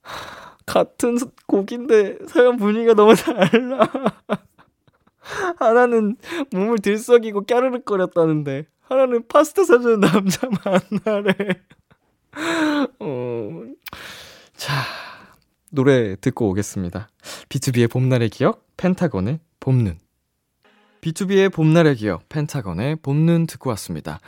같은 0.65 1.19
곡인데, 1.47 2.17
사연 2.29 2.57
분위기가 2.57 2.95
너무 2.95 3.15
달라. 3.15 3.87
하나는 5.59 6.17
몸을 6.51 6.79
들썩이고 6.79 7.45
까르륵 7.45 7.85
거렸다는데, 7.85 8.67
하나는 8.83 9.27
파스타 9.27 9.65
사주는 9.65 10.01
남자 10.01 10.49
만나래. 10.65 11.35
어, 13.01 13.63
자, 14.55 14.73
노래 15.71 16.17
듣고 16.17 16.49
오겠습니다. 16.51 17.09
B2B의 17.49 17.91
봄날의 17.91 18.29
기억, 18.29 18.67
펜타곤의 18.77 19.41
봄눈. 19.61 19.99
B2B의 21.03 21.53
봄날의 21.53 21.97
기억, 21.97 22.29
펜타곤의 22.29 22.97
봄눈 23.03 23.49
듣고 23.49 23.71
왔습니다. 23.71 24.21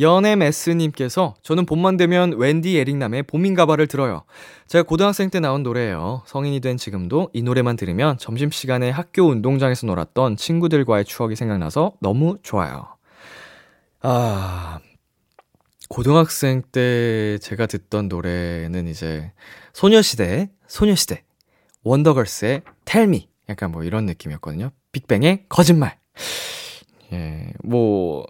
연엠S님께서 0.00 1.34
저는 1.42 1.66
봄만 1.66 1.98
되면 1.98 2.38
웬디 2.38 2.78
에릭남의 2.78 3.24
봄인가봐를 3.24 3.86
들어요. 3.86 4.24
제가 4.66 4.82
고등학생 4.84 5.28
때 5.28 5.40
나온 5.40 5.62
노래예요. 5.62 6.22
성인이 6.24 6.60
된 6.60 6.78
지금도 6.78 7.28
이 7.34 7.42
노래만 7.42 7.76
들으면 7.76 8.16
점심시간에 8.16 8.88
학교 8.88 9.24
운동장에서 9.24 9.86
놀았던 9.86 10.38
친구들과의 10.38 11.04
추억이 11.04 11.36
생각나서 11.36 11.92
너무 12.00 12.38
좋아요. 12.42 12.96
아, 14.00 14.80
고등학생 15.90 16.62
때 16.72 17.36
제가 17.42 17.66
듣던 17.66 18.08
노래는 18.08 18.88
이제 18.88 19.32
소녀시대, 19.74 20.50
소녀시대, 20.66 21.24
원더걸스의 21.84 22.62
텔미 22.86 23.28
약간 23.50 23.70
뭐 23.70 23.84
이런 23.84 24.06
느낌이었거든요. 24.06 24.70
빅뱅의 24.92 25.44
거짓말. 25.50 26.01
예, 27.12 27.52
뭐 27.62 28.26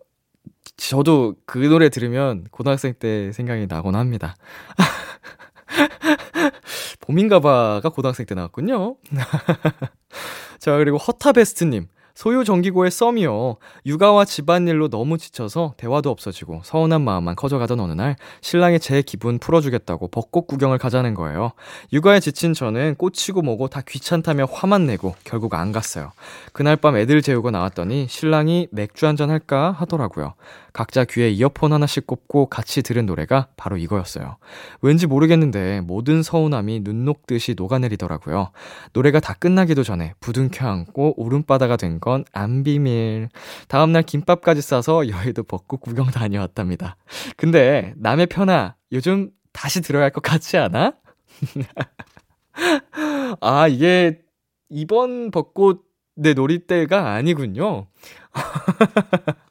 저도 0.76 1.36
그 1.46 1.58
노래 1.58 1.88
들으면 1.88 2.46
고등학생 2.50 2.94
때 2.94 3.32
생각이 3.32 3.68
나곤 3.68 3.94
합니다. 3.94 4.34
봄인가봐가 7.00 7.88
고등학생 7.90 8.26
때 8.26 8.34
나왔군요. 8.34 8.96
자, 10.58 10.76
그리고 10.76 10.96
허타베스트님. 10.96 11.88
소유 12.14 12.44
정기고의 12.44 12.90
썸이요. 12.90 13.56
육아와 13.86 14.24
집안일로 14.24 14.88
너무 14.88 15.18
지쳐서 15.18 15.74
대화도 15.76 16.10
없어지고 16.10 16.60
서운한 16.64 17.02
마음만 17.02 17.36
커져가던 17.36 17.80
어느 17.80 17.92
날 17.92 18.16
신랑이 18.40 18.78
제 18.80 19.02
기분 19.02 19.38
풀어주겠다고 19.38 20.08
벚꽃 20.08 20.46
구경을 20.46 20.78
가자는 20.78 21.14
거예요. 21.14 21.52
육아에 21.92 22.20
지친 22.20 22.54
저는 22.54 22.96
꽂히고 22.96 23.42
뭐고 23.42 23.68
다 23.68 23.80
귀찮다며 23.86 24.46
화만 24.50 24.86
내고 24.86 25.14
결국 25.24 25.54
안 25.54 25.72
갔어요. 25.72 26.12
그날 26.52 26.76
밤 26.76 26.96
애들 26.96 27.22
재우고 27.22 27.50
나왔더니 27.50 28.06
신랑이 28.08 28.68
맥주 28.70 29.06
한잔 29.06 29.30
할까 29.30 29.72
하더라고요. 29.72 30.34
각자 30.72 31.04
귀에 31.04 31.30
이어폰 31.30 31.72
하나씩 31.72 32.06
꼽고 32.06 32.46
같이 32.46 32.82
들은 32.82 33.06
노래가 33.06 33.48
바로 33.56 33.76
이거였어요. 33.76 34.36
왠지 34.80 35.06
모르겠는데 35.06 35.80
모든 35.82 36.22
서운함이 36.22 36.82
눈 36.84 37.04
녹듯이 37.04 37.54
녹아내리더라고요. 37.56 38.50
노래가 38.92 39.20
다 39.20 39.34
끝나기도 39.34 39.82
전에 39.84 40.14
부둥켜 40.20 40.66
안고 40.66 41.14
울음바다가 41.22 41.76
된 41.76 42.00
건 42.00 42.24
안 42.32 42.62
비밀. 42.64 43.28
다음날 43.68 44.02
김밥까지 44.02 44.62
싸서 44.62 45.08
여의도 45.08 45.44
벚꽃 45.44 45.80
구경 45.80 46.06
다녀왔답니다. 46.06 46.96
근데 47.36 47.92
남의 47.96 48.26
편아 48.26 48.76
요즘 48.92 49.30
다시 49.52 49.80
들어야 49.82 50.04
할 50.04 50.10
것 50.12 50.22
같지 50.22 50.56
않아? 50.56 50.94
아 53.40 53.68
이게 53.68 54.20
이번 54.68 55.30
벚꽃 55.30 55.84
내 56.14 56.34
놀이 56.34 56.66
때가 56.66 57.12
아니군요. 57.12 57.86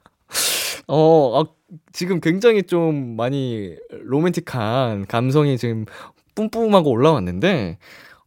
어, 0.94 1.40
아, 1.40 1.46
지금 1.94 2.20
굉장히 2.20 2.64
좀 2.64 3.16
많이 3.16 3.78
로맨틱한 3.92 5.06
감성이 5.08 5.58
지금 5.58 5.86
뿜뿜하고 6.36 6.90
올라왔는데, 6.90 7.78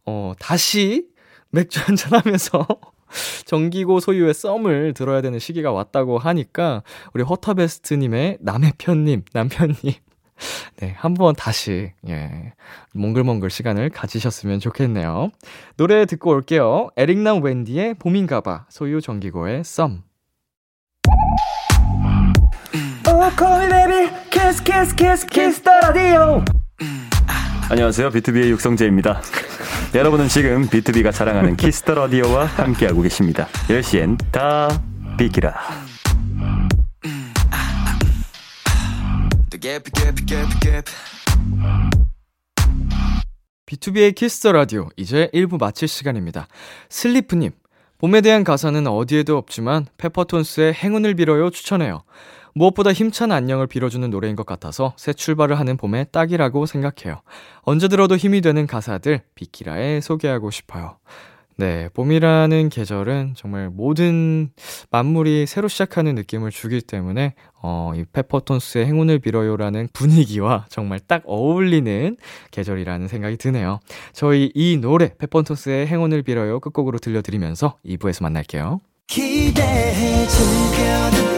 어, 0.07 0.33
다시 0.39 1.05
맥주 1.51 1.79
한잔 1.79 2.19
하면서 2.19 2.65
정기고 3.45 3.99
소유의 3.99 4.33
썸을 4.33 4.95
들어야 4.95 5.21
되는 5.21 5.37
시기가 5.37 5.71
왔다고 5.71 6.17
하니까, 6.17 6.81
우리 7.13 7.21
허터베스트님의 7.21 8.39
남의 8.41 8.73
편님, 8.79 9.25
남편님, 9.31 9.75
네, 10.77 10.95
한번 10.97 11.35
다시, 11.35 11.93
예, 12.09 12.53
몽글몽글 12.95 13.51
시간을 13.51 13.91
가지셨으면 13.91 14.59
좋겠네요. 14.59 15.29
노래 15.77 16.07
듣고 16.07 16.31
올게요. 16.31 16.89
에릭남 16.97 17.43
웬디의 17.43 17.93
봄인가봐, 17.99 18.65
소유 18.69 19.01
정기고의 19.01 19.63
썸. 19.63 20.01
안녕하세요. 27.69 28.11
비투비의 28.11 28.51
육성재입니다. 28.51 29.19
여러분은 29.95 30.27
지금 30.27 30.69
비투비가 30.69 31.09
자랑하는 31.11 31.55
Kiss 31.55 31.78
the 31.78 31.95
라디오와 31.95 32.45
함께하고 32.45 33.01
계십니다. 33.01 33.47
10시엔 33.67 34.31
다 34.31 34.67
비키라. 35.17 35.55
B2B의 43.65 44.13
키스터 44.13 44.51
라디오 44.51 44.89
이제 44.97 45.31
1부 45.33 45.59
마칠 45.59 45.87
시간입니다. 45.87 46.47
슬리프님 46.89 47.53
봄에 47.97 48.21
대한 48.21 48.43
가사는 48.43 48.85
어디에도 48.85 49.35
없지만 49.37 49.87
페퍼톤스의 49.97 50.75
행운을 50.75 51.15
빌어요 51.15 51.49
추천해요. 51.49 52.03
무엇보다 52.57 52.93
힘찬 52.93 53.33
안녕을 53.33 53.67
빌어주는 53.67 54.09
노래인 54.09 54.37
것 54.37 54.45
같아서 54.45 54.93
새 54.97 55.11
출발을 55.11 55.59
하는 55.59 55.75
봄에 55.75 56.05
딱이라고 56.05 56.65
생각해요. 56.65 57.21
언제 57.63 57.89
들어도 57.89 58.15
힘이 58.15 58.39
되는 58.39 58.65
가사들 58.65 59.23
비키라에 59.35 59.99
소개하고 59.99 60.51
싶어요. 60.51 60.97
네, 61.57 61.89
봄이라는 61.93 62.69
계절은 62.69 63.33
정말 63.35 63.69
모든 63.69 64.51
만물이 64.89 65.47
새로 65.47 65.67
시작하는 65.67 66.15
느낌을 66.15 66.51
주기 66.51 66.81
때문에, 66.81 67.33
어, 67.61 67.91
이 67.95 68.03
페퍼톤스의 68.11 68.85
행운을 68.85 69.19
빌어요라는 69.19 69.89
분위기와 69.93 70.65
정말 70.69 70.99
딱 70.99 71.23
어울리는 71.25 72.17
계절이라는 72.51 73.07
생각이 73.07 73.37
드네요. 73.37 73.79
저희 74.13 74.51
이 74.53 74.77
노래, 74.77 75.13
페퍼톤스의 75.17 75.87
행운을 75.87 76.23
빌어요 76.23 76.59
끝곡으로 76.59 76.99
들려드리면서 76.99 77.77
2부에서 77.85 78.23
만날게요. 78.23 78.81
기대해 79.07 80.27
즐겨 80.27 81.34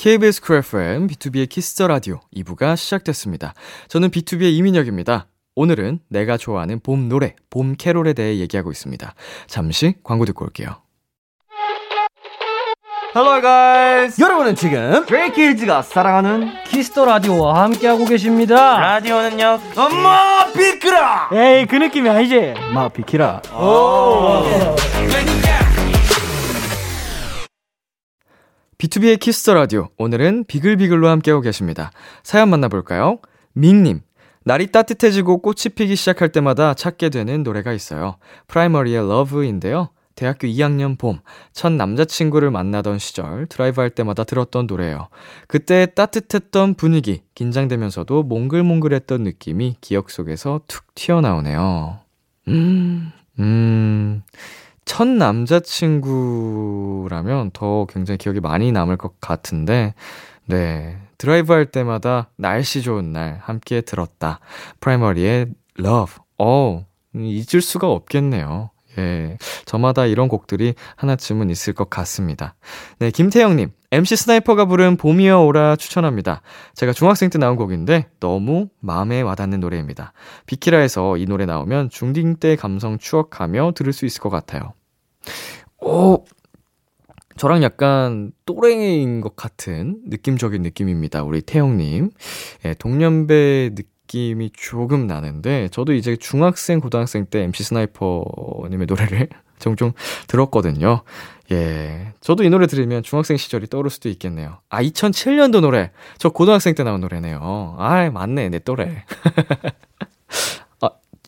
KBS 0.00 0.40
쿨 0.40 0.56
FM, 0.56 1.08
B2B의 1.08 1.46
키스터 1.46 1.86
라디오 1.86 2.20
2부가 2.34 2.74
시작됐습니다. 2.74 3.52
저는 3.88 4.08
BTOB의 4.08 4.54
이민혁입니다. 4.54 5.26
오늘은 5.54 6.00
내가 6.08 6.38
좋아하는 6.38 6.80
봄 6.80 7.10
노래, 7.10 7.34
봄 7.50 7.76
캐롤에 7.76 8.14
대해 8.14 8.38
얘기하고 8.38 8.70
있습니다. 8.70 9.14
잠시 9.46 9.96
광고 10.02 10.24
듣고 10.24 10.46
올게요. 10.46 10.76
Hello 13.14 13.42
guys. 13.42 14.18
여러분은 14.22 14.54
지금 14.54 15.04
브레이키즈가 15.04 15.82
사랑하는 15.82 16.48
키스터 16.64 17.04
라디오와 17.04 17.64
함께하고 17.64 18.06
계십니다. 18.06 18.78
라디오는요. 18.78 19.60
엄마 19.76 20.50
비크라. 20.50 21.28
에이 21.34 21.66
그 21.66 21.76
느낌이 21.76 22.08
아니지. 22.08 22.54
마 22.72 22.88
비키라. 22.88 23.42
B2B의 28.80 29.20
키스터 29.20 29.52
라디오. 29.52 29.90
오늘은 29.98 30.44
비글비글로 30.48 31.06
함께하고 31.06 31.42
계십니다. 31.42 31.90
사연 32.22 32.48
만나볼까요? 32.48 33.18
밍님. 33.52 34.00
날이 34.42 34.68
따뜻해지고 34.68 35.42
꽃이 35.42 35.74
피기 35.74 35.94
시작할 35.94 36.30
때마다 36.30 36.72
찾게 36.72 37.10
되는 37.10 37.42
노래가 37.42 37.74
있어요. 37.74 38.16
프라이머리의 38.48 39.06
Love인데요. 39.06 39.90
대학교 40.14 40.48
2학년 40.48 40.98
봄, 40.98 41.20
첫 41.52 41.72
남자친구를 41.72 42.50
만나던 42.50 42.98
시절 42.98 43.46
드라이브 43.46 43.82
할 43.82 43.90
때마다 43.90 44.24
들었던 44.24 44.66
노래예요. 44.66 45.08
그때 45.46 45.86
따뜻했던 45.94 46.74
분위기, 46.74 47.22
긴장되면서도 47.34 48.22
몽글몽글했던 48.22 49.22
느낌이 49.22 49.76
기억 49.82 50.10
속에서 50.10 50.62
툭 50.66 50.94
튀어나오네요. 50.94 52.00
음, 52.48 53.12
음, 53.38 54.22
첫 54.90 55.06
남자친구라면 55.06 57.52
더 57.52 57.86
굉장히 57.88 58.18
기억이 58.18 58.40
많이 58.40 58.72
남을 58.72 58.96
것 58.96 59.20
같은데, 59.20 59.94
네. 60.46 60.98
드라이브 61.16 61.52
할 61.52 61.66
때마다 61.66 62.30
날씨 62.34 62.82
좋은 62.82 63.12
날 63.12 63.38
함께 63.40 63.82
들었다. 63.82 64.40
프라이머리의 64.80 65.46
Love. 65.78 66.16
어, 66.38 66.84
잊을 67.14 67.62
수가 67.62 67.88
없겠네요. 67.88 68.70
예. 68.98 69.38
저마다 69.64 70.06
이런 70.06 70.26
곡들이 70.26 70.74
하나쯤은 70.96 71.50
있을 71.50 71.72
것 71.72 71.88
같습니다. 71.88 72.56
네, 72.98 73.12
김태영님. 73.12 73.70
MC 73.92 74.16
스나이퍼가 74.16 74.64
부른 74.64 74.96
봄이여 74.96 75.42
오라 75.42 75.76
추천합니다. 75.76 76.42
제가 76.74 76.92
중학생 76.92 77.30
때 77.30 77.38
나온 77.38 77.54
곡인데 77.54 78.08
너무 78.18 78.66
마음에 78.80 79.20
와닿는 79.20 79.60
노래입니다. 79.60 80.14
비키라에서 80.46 81.16
이 81.16 81.26
노래 81.26 81.46
나오면 81.46 81.90
중딩 81.90 82.38
때 82.40 82.56
감성 82.56 82.98
추억하며 82.98 83.74
들을 83.76 83.92
수 83.92 84.04
있을 84.04 84.20
것 84.20 84.30
같아요. 84.30 84.72
오, 85.80 86.24
저랑 87.36 87.62
약간 87.62 88.32
또래인 88.44 89.22
것 89.22 89.34
같은 89.34 89.96
느낌적인 90.06 90.60
느낌입니다. 90.60 91.22
우리 91.22 91.40
태영님. 91.40 92.10
예, 92.66 92.74
동년배 92.74 93.70
느낌이 93.74 94.50
조금 94.52 95.06
나는데, 95.06 95.68
저도 95.68 95.94
이제 95.94 96.16
중학생, 96.16 96.80
고등학생 96.80 97.24
때 97.24 97.40
MC 97.44 97.64
스나이퍼님의 97.64 98.86
노래를 98.86 99.28
종종 99.58 99.92
들었거든요. 100.26 101.02
예. 101.50 102.12
저도 102.20 102.44
이 102.44 102.50
노래 102.50 102.66
들으면 102.66 103.02
중학생 103.02 103.38
시절이 103.38 103.68
떠오를 103.68 103.90
수도 103.90 104.10
있겠네요. 104.10 104.58
아, 104.68 104.82
2007년도 104.82 105.60
노래. 105.60 105.92
저 106.18 106.28
고등학생 106.28 106.74
때 106.74 106.84
나온 106.84 107.00
노래네요. 107.00 107.76
아, 107.78 108.10
맞네. 108.10 108.50
내 108.50 108.58
또래. 108.58 109.04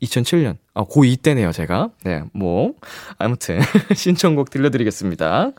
아, 0.03 0.07
2007년. 0.07 0.57
아, 0.75 0.85
고2 0.85 1.23
때네요, 1.23 1.53
제가. 1.53 1.91
네, 2.05 2.23
뭐. 2.33 2.75
아무튼, 3.19 3.61
신청곡 3.95 4.51
들려드리겠습니다. 4.51 5.53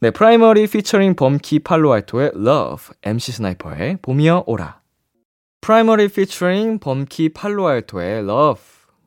네, 0.00 0.10
프라이머리 0.10 0.66
피처링 0.66 1.14
범키 1.14 1.60
팔로알토의 1.60 2.32
Love, 2.34 2.94
MC 3.02 3.32
스나이퍼의 3.32 3.98
봄이여 4.02 4.44
오라. 4.46 4.80
프라이머리 5.60 6.08
피처링 6.08 6.80
범키 6.80 7.30
팔로알토의 7.30 8.18
Love, 8.18 8.62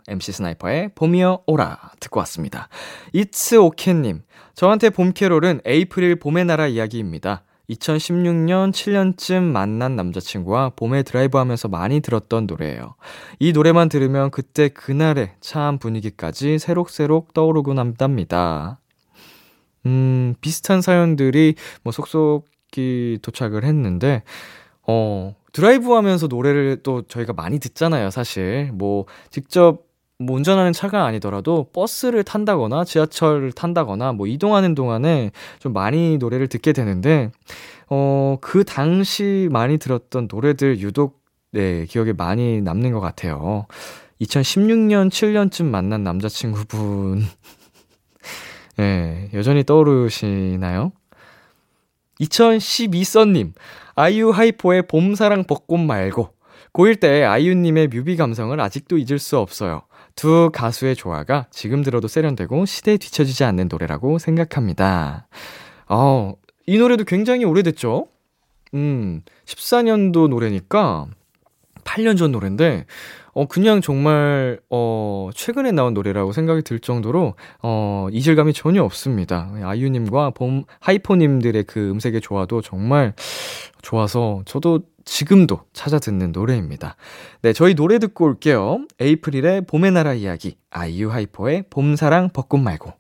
MC 0.08 0.32
스나이퍼의 0.32 0.92
봄이여 0.96 1.44
오라 1.48 1.92
듣고 2.00 2.20
왔습니다. 2.22 2.70
It's 3.12 3.56
okay님, 3.56 4.22
저한테 4.54 4.90
봄 4.90 5.12
캐롤은 5.12 5.62
에이프릴 5.66 6.18
봄의 6.18 6.46
나라 6.46 6.68
이야기입니다. 6.68 7.44
2016년 7.70 8.72
7년쯤 8.72 9.42
만난 9.44 9.96
남자친구와 9.96 10.72
봄에 10.76 11.04
드라이브 11.04 11.38
하면서 11.38 11.68
많이 11.68 12.00
들었던 12.00 12.46
노래예요. 12.46 12.96
이 13.40 13.52
노래만 13.54 13.90
들으면 13.90 14.32
그때 14.32 14.70
그날의 14.70 15.34
차한 15.40 15.80
분위기까지 15.80 16.60
새록새록 16.60 17.34
떠오르곤 17.34 17.80
한답니다. 17.80 18.80
음, 19.86 20.36
비슷한 20.42 20.82
사연들이 20.82 21.56
뭐 21.84 21.92
속속히 21.92 23.20
도착을 23.22 23.64
했는데, 23.64 24.24
어, 24.88 25.36
드라이브 25.52 25.94
하면서 25.94 26.28
노래를 26.28 26.82
또 26.84 27.04
저희가 27.04 27.34
많이 27.34 27.60
듣잖아요, 27.60 28.10
사실. 28.10 28.72
뭐, 28.74 29.06
직접 29.30 29.84
뭐 30.18 30.38
운전하는 30.38 30.72
차가 30.72 31.06
아니더라도 31.06 31.70
버스를 31.74 32.24
탄다거나 32.24 32.86
지하철을 32.86 33.52
탄다거나 33.52 34.14
뭐 34.14 34.28
이동하는 34.28 34.74
동안에 34.74 35.32
좀 35.60 35.74
많이 35.74 36.18
노래를 36.18 36.48
듣게 36.48 36.72
되는데, 36.72 37.32
어, 37.90 38.38
그 38.40 38.64
당시 38.64 39.50
많이 39.52 39.78
들었던 39.78 40.28
노래들 40.32 40.80
유독 40.80 41.24
네, 41.52 41.86
기억에 41.86 42.14
많이 42.14 42.62
남는 42.62 42.92
것 42.92 43.00
같아요. 43.00 43.66
2016년, 44.22 45.10
7년쯤 45.10 45.66
만난 45.66 46.04
남자친구분. 46.04 47.24
네, 48.78 49.30
여전히 49.34 49.64
떠오르시나요? 49.64 50.92
2012썬님, 52.22 53.54
아이유 53.96 54.30
하이포의 54.32 54.88
봄사랑 54.88 55.44
벚꽃 55.46 55.80
말고, 55.80 56.30
고1 56.74 57.00
때 57.00 57.24
아이유님의 57.24 57.88
뮤비 57.90 58.18
감성을 58.18 58.58
아직도 58.60 58.98
잊을 58.98 59.20
수 59.20 59.38
없어요. 59.38 59.82
두 60.16 60.50
가수의 60.54 60.96
조화가 60.96 61.48
지금 61.52 61.84
들어도 61.84 62.08
세련되고 62.08 62.66
시대에 62.66 62.98
뒤처지지 62.98 63.44
않는 63.44 63.68
노래라고 63.70 64.18
생각합니다. 64.18 65.28
어, 65.88 66.34
이 66.66 66.78
노래도 66.78 67.04
굉장히 67.04 67.46
오래됐죠? 67.46 68.08
음, 68.74 69.22
14년도 69.46 70.30
노래니까 70.30 71.08
8년 71.84 72.18
전 72.18 72.32
노래인데, 72.32 72.86
어, 73.34 73.46
그냥 73.48 73.80
정말, 73.80 74.60
어, 74.70 75.30
최근에 75.36 75.72
나온 75.72 75.94
노래라고 75.94 76.32
생각이 76.32 76.64
들 76.64 76.80
정도로, 76.80 77.36
어, 77.62 78.08
이질감이 78.12 78.54
전혀 78.54 78.84
없습니다. 78.84 79.52
아이유님과 79.62 80.32
봄, 80.32 80.64
하이포님들의 80.80 81.64
그 81.66 81.92
음색의 81.92 82.22
조화도 82.22 82.62
정말 82.62 83.14
좋아서 83.82 84.42
저도 84.46 84.82
지금도 85.06 85.62
찾아 85.74 86.00
듣는 86.00 86.32
노래입니다. 86.32 86.96
네, 87.42 87.54
저희 87.54 87.76
노래 87.76 88.00
듣고 88.00 88.26
올게요. 88.26 88.86
에이프릴의 89.00 89.66
봄의 89.68 89.92
나라 89.92 90.14
이야기, 90.14 90.58
아이유 90.72 91.12
하이포의 91.12 91.66
봄사랑 91.70 92.30
벚꽃 92.34 92.60
말고. 92.60 92.94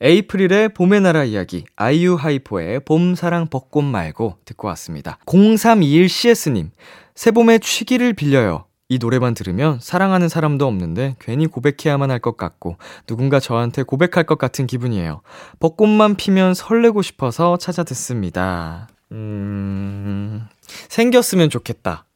에이프릴의 0.00 0.70
봄의 0.70 1.00
나라 1.00 1.24
이야기, 1.24 1.64
아이유 1.76 2.14
하이포의 2.14 2.80
봄사랑 2.80 3.48
벚꽃 3.48 3.84
말고 3.84 4.36
듣고 4.44 4.68
왔습니다. 4.68 5.18
0321CS님, 5.26 6.70
새봄의 7.14 7.60
취기를 7.60 8.12
빌려요. 8.14 8.64
이 8.88 8.98
노래만 8.98 9.32
들으면 9.34 9.78
사랑하는 9.80 10.28
사람도 10.28 10.66
없는데 10.66 11.16
괜히 11.18 11.46
고백해야만 11.46 12.10
할 12.10 12.18
것 12.18 12.36
같고 12.36 12.76
누군가 13.06 13.40
저한테 13.40 13.84
고백할 13.84 14.24
것 14.24 14.36
같은 14.38 14.66
기분이에요. 14.66 15.22
벚꽃만 15.60 16.16
피면 16.16 16.52
설레고 16.52 17.00
싶어서 17.00 17.56
찾아 17.56 17.84
듣습니다. 17.84 18.88
음, 19.12 20.46
생겼으면 20.88 21.50
좋겠다. 21.50 22.06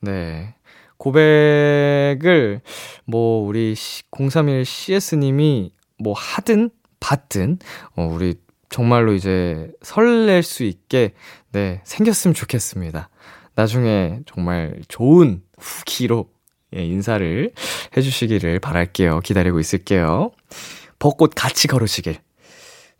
네. 0.00 0.54
고백을 0.96 2.60
뭐 3.04 3.46
우리 3.46 3.74
031 4.10 4.64
CS님이 4.64 5.72
뭐 5.98 6.12
하든 6.12 6.70
받든 7.00 7.58
어 7.96 8.10
우리 8.12 8.34
정말로 8.68 9.14
이제 9.14 9.70
설렐 9.82 10.42
수 10.42 10.64
있게 10.64 11.14
네, 11.52 11.80
생겼으면 11.84 12.34
좋겠습니다. 12.34 13.08
나중에 13.54 14.20
정말 14.26 14.80
좋은 14.88 15.42
후기로 15.58 16.30
예, 16.76 16.84
인사를 16.84 17.50
해주시기를 17.96 18.60
바랄게요. 18.60 19.20
기다리고 19.20 19.58
있을게요. 19.58 20.30
벚꽃 20.98 21.32
같이 21.34 21.66
걸으시길. 21.66 22.18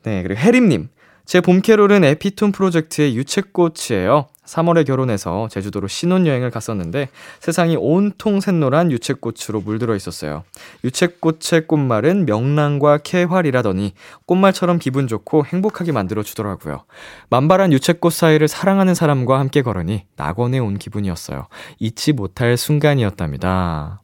네, 0.05 0.23
그리고 0.23 0.41
혜림님. 0.41 0.89
제 1.29 1.43
봄캐롤은 1.43 2.05
에피톤 2.05 2.53
프로젝트의 2.53 3.15
유채꽃이에요. 3.15 4.29
3월에 4.47 4.87
결혼해서 4.87 5.49
제주도로 5.51 5.87
신혼여행을 5.87 6.51
갔었는데 6.51 7.11
세상이 7.41 7.77
온통 7.79 8.41
샛노란 8.41 8.91
유채꽃으로 8.91 9.61
물들어 9.61 9.95
있었어요. 9.95 10.45
유채꽃의 10.85 11.67
꽃말은 11.67 12.25
명랑과 12.25 13.01
쾌활이라더니 13.05 13.93
꽃말처럼 14.25 14.79
기분 14.79 15.07
좋고 15.07 15.45
행복하게 15.45 15.93
만들어 15.93 16.23
주더라고요. 16.23 16.85
만발한 17.29 17.75
유채꽃 17.75 18.11
사이를 18.11 18.49
사랑하는 18.49 18.95
사람과 18.95 19.39
함께 19.39 19.61
걸으니 19.61 20.07
낙원에 20.17 20.59
온 20.61 20.79
기분이었어요. 20.79 21.49
잊지 21.79 22.15
못할 22.15 22.57
순간이었답니다. 22.57 24.03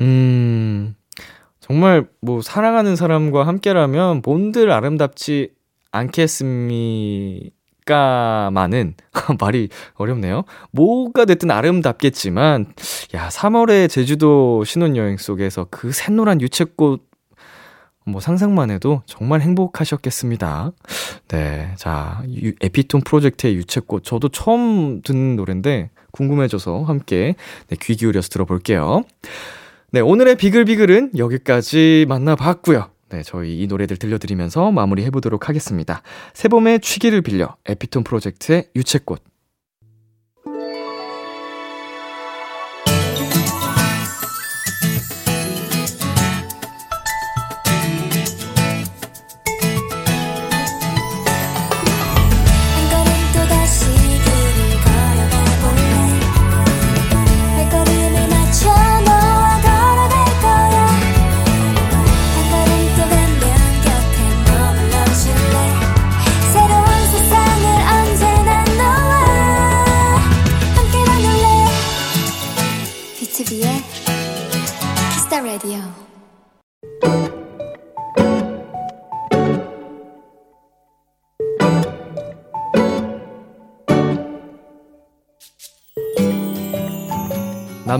음, 0.00 0.96
정말 1.60 2.08
뭐 2.20 2.42
사랑하는 2.42 2.96
사람과 2.96 3.46
함께라면 3.46 4.22
본들 4.22 4.72
아름답지 4.72 5.59
않겠습니까만은 5.92 7.52
말이 9.40 9.68
어렵네요. 9.94 10.44
뭐가 10.72 11.24
됐든 11.24 11.50
아름답겠지만 11.50 12.72
야 13.14 13.28
3월의 13.28 13.88
제주도 13.88 14.64
신혼여행 14.64 15.16
속에서 15.16 15.66
그 15.70 15.92
샛노란 15.92 16.40
유채꽃 16.40 17.10
뭐 18.06 18.20
상상만 18.20 18.70
해도 18.70 19.02
정말 19.06 19.40
행복하셨겠습니다. 19.40 20.72
네, 21.28 21.74
자 21.76 22.22
유, 22.34 22.52
에피톤 22.60 23.02
프로젝트의 23.02 23.54
유채꽃 23.56 24.04
저도 24.04 24.30
처음 24.30 25.02
듣는 25.02 25.36
노래인데 25.36 25.90
궁금해져서 26.12 26.82
함께 26.84 27.34
네, 27.68 27.76
귀 27.80 27.94
기울여서 27.96 28.28
들어볼게요. 28.30 29.02
네, 29.92 30.00
오늘의 30.00 30.36
비글비글은 30.36 31.12
여기까지 31.18 32.06
만나봤고요. 32.08 32.90
네, 33.10 33.22
저희 33.22 33.60
이 33.60 33.66
노래들 33.66 33.96
들려드리면서 33.96 34.70
마무리 34.70 35.04
해보도록 35.04 35.48
하겠습니다. 35.48 36.02
새봄의 36.32 36.80
취기를 36.80 37.22
빌려 37.22 37.56
에피톤 37.66 38.04
프로젝트의 38.04 38.68
유채꽃. 38.76 39.29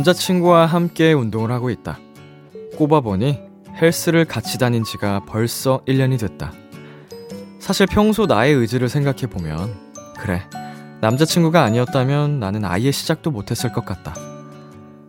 남자친구와 0.01 0.65
함께 0.65 1.13
운동을 1.13 1.53
하고 1.53 1.69
있다. 1.69 1.99
꼽아보니 2.79 3.39
헬스를 3.83 4.25
같이 4.25 4.59
다닌 4.59 4.83
지가 4.83 5.27
벌써 5.27 5.83
1년이 5.87 6.19
됐다. 6.19 6.53
사실 7.59 7.87
평소 7.87 8.25
나의 8.25 8.55
의지를 8.55 8.89
생각해보면, 8.89 9.75
그래, 10.19 10.41
남자친구가 11.03 11.63
아니었다면 11.63 12.41
나는 12.41 12.65
아예 12.65 12.91
시작도 12.91 13.31
못했을 13.31 13.73
것 13.73 13.85
같다. 13.85 14.15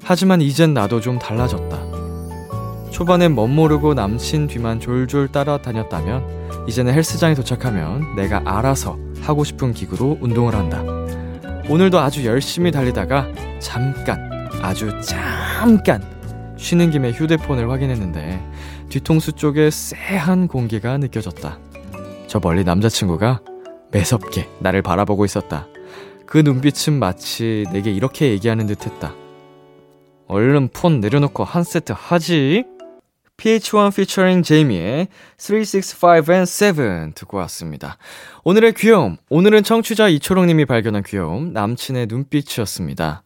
하지만 0.04 0.42
이젠 0.42 0.74
나도 0.74 1.00
좀 1.00 1.18
달라졌다. 1.20 2.90
초반엔 2.90 3.34
멋모르고 3.34 3.94
남친 3.94 4.48
뒤만 4.48 4.82
졸졸 4.82 5.30
따라다녔다면, 5.30 6.68
이제는 6.68 6.94
헬스장에 6.94 7.34
도착하면 7.34 8.18
내가 8.18 8.42
알아서 8.44 8.98
하고 9.22 9.46
싶은 9.46 9.74
기구로 9.74 10.18
운동을 10.20 10.54
한다. 10.54 10.84
오늘도 11.70 11.98
아주 11.98 12.26
열심히 12.26 12.72
달리다가 12.72 13.30
잠깐, 13.60 14.31
아주 14.62 14.92
잠깐 15.02 16.02
쉬는 16.58 16.92
김에 16.92 17.12
휴대폰을 17.12 17.70
확인했는데 17.70 18.40
뒤통수 18.90 19.34
쪽에 19.34 19.70
쎄한 19.70 20.48
공기가 20.48 20.98
느껴졌다. 20.98 21.60
저 22.28 22.40
멀리 22.40 22.64
남자친구가 22.64 23.42
매섭게 23.92 24.48
나를 24.60 24.82
바라보고 24.82 25.26
있었다. 25.26 25.68
그 26.26 26.38
눈빛은 26.38 26.94
마치 26.94 27.66
내게 27.74 27.92
이렇게 27.92 28.30
얘기하는 28.30 28.68
듯 28.68 28.86
했다. 28.86 29.16
얼른 30.28 30.70
폰 30.70 31.02
내려놓고 31.02 31.44
한 31.44 31.64
세트 31.64 31.94
하지? 31.96 32.64
PH1 33.38 33.88
featuring 33.88 34.48
제이미의 34.48 35.08
365 35.38 36.32
and 36.32 36.46
7 36.46 37.12
듣고 37.16 37.38
왔습니다. 37.38 37.98
오늘의 38.44 38.76
귀여움, 38.76 39.18
오늘은 39.30 39.64
청취자 39.64 40.08
이초롱님이 40.10 40.66
발견한 40.66 41.04
귀여움, 41.04 41.52
남친의 41.52 42.06
눈빛이었습니다. 42.08 43.24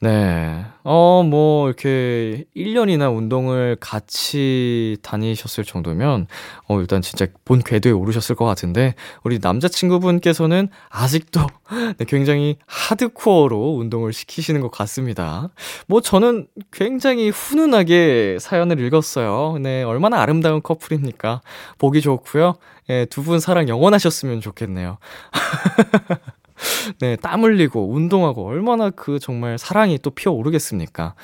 네. 0.00 0.62
어, 0.84 1.22
뭐, 1.22 1.68
이렇게 1.68 2.44
1년이나 2.54 3.14
운동을 3.16 3.76
같이 3.80 4.98
다니셨을 5.02 5.64
정도면, 5.64 6.26
어, 6.68 6.80
일단 6.80 7.00
진짜 7.00 7.26
본 7.46 7.60
궤도에 7.62 7.92
오르셨을 7.92 8.36
것 8.36 8.44
같은데, 8.44 8.94
우리 9.24 9.38
남자친구분께서는 9.40 10.68
아직도 10.90 11.40
네, 11.96 12.04
굉장히 12.06 12.56
하드코어로 12.66 13.76
운동을 13.78 14.12
시키시는 14.12 14.60
것 14.60 14.70
같습니다. 14.70 15.48
뭐, 15.86 16.02
저는 16.02 16.46
굉장히 16.72 17.30
훈훈하게 17.30 18.36
사연을 18.38 18.78
읽었어요. 18.80 19.56
네, 19.62 19.82
얼마나 19.82 20.20
아름다운 20.20 20.62
커플입니까? 20.62 21.40
보기 21.78 22.02
좋고요. 22.02 22.56
예, 22.90 23.04
두 23.06 23.22
분 23.22 23.40
사랑 23.40 23.68
영원하셨으면 23.68 24.40
좋겠네요. 24.42 24.98
네, 27.00 27.16
땀 27.16 27.44
흘리고 27.44 27.92
운동하고 27.92 28.46
얼마나 28.46 28.90
그 28.90 29.18
정말 29.18 29.58
사랑이 29.58 29.98
또 29.98 30.10
피어오르겠습니까? 30.10 31.14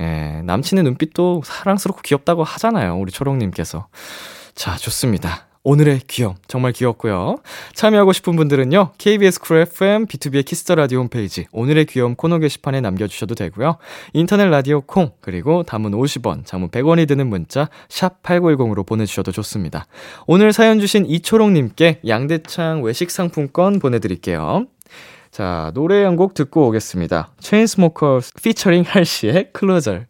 예, 0.00 0.42
남친의 0.44 0.84
눈빛도 0.84 1.42
사랑스럽고 1.44 2.02
귀엽다고 2.02 2.44
하잖아요. 2.44 2.96
우리 2.98 3.12
초롱님께서. 3.12 3.88
자, 4.54 4.76
좋습니다. 4.76 5.48
오늘의 5.68 6.00
귀염 6.06 6.34
정말 6.46 6.72
귀엽고요. 6.72 7.36
참여하고 7.74 8.14
싶은 8.14 8.36
분들은요. 8.36 8.92
KBS 8.96 9.40
쿨 9.40 9.58
FM 9.58 10.06
B2B의 10.06 10.44
키스터 10.44 10.74
라디오 10.76 11.00
홈페이지 11.00 11.46
오늘의 11.52 11.84
귀염 11.86 12.14
코너 12.14 12.38
게시판에 12.38 12.80
남겨 12.80 13.06
주셔도 13.06 13.34
되고요. 13.34 13.76
인터넷 14.14 14.46
라디오 14.46 14.80
콩 14.80 15.10
그리고 15.20 15.64
단문 15.64 15.90
50원, 15.90 16.46
장문 16.46 16.70
100원이 16.70 17.06
드는 17.06 17.26
문자 17.26 17.68
샵 17.90 18.22
8910으로 18.22 18.86
보내 18.86 19.04
주셔도 19.04 19.30
좋습니다. 19.30 19.86
오늘 20.26 20.54
사연 20.54 20.80
주신 20.80 21.04
이초롱 21.04 21.52
님께 21.52 22.00
양대창 22.06 22.82
외식 22.82 23.10
상품권 23.10 23.78
보내 23.78 23.98
드릴게요. 23.98 24.66
자, 25.38 25.70
노래 25.72 26.02
한 26.02 26.16
곡 26.16 26.34
듣고 26.34 26.66
오겠습니다. 26.66 27.30
Chainsmokers 27.38 28.32
featuring 28.42 28.82
Halsey의 28.84 29.50
Closer. 29.52 30.00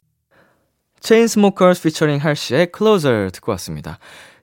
Chainsmokers 1.01 1.83
featuring 1.83 2.17
Halsey의 2.17 2.73
Closer 2.73 3.29
듣고 3.35 3.53
왔습니다. 3.53 3.99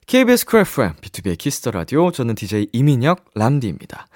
KBS 0.06 0.46
쿨 0.46 0.60
FM, 0.60 0.92
B2B의 1.02 1.38
키스터 1.38 1.72
라디오, 1.72 2.12
저는 2.12 2.36
DJ 2.36 2.68
이민혁, 2.72 3.24
람디입니다. 3.34 4.06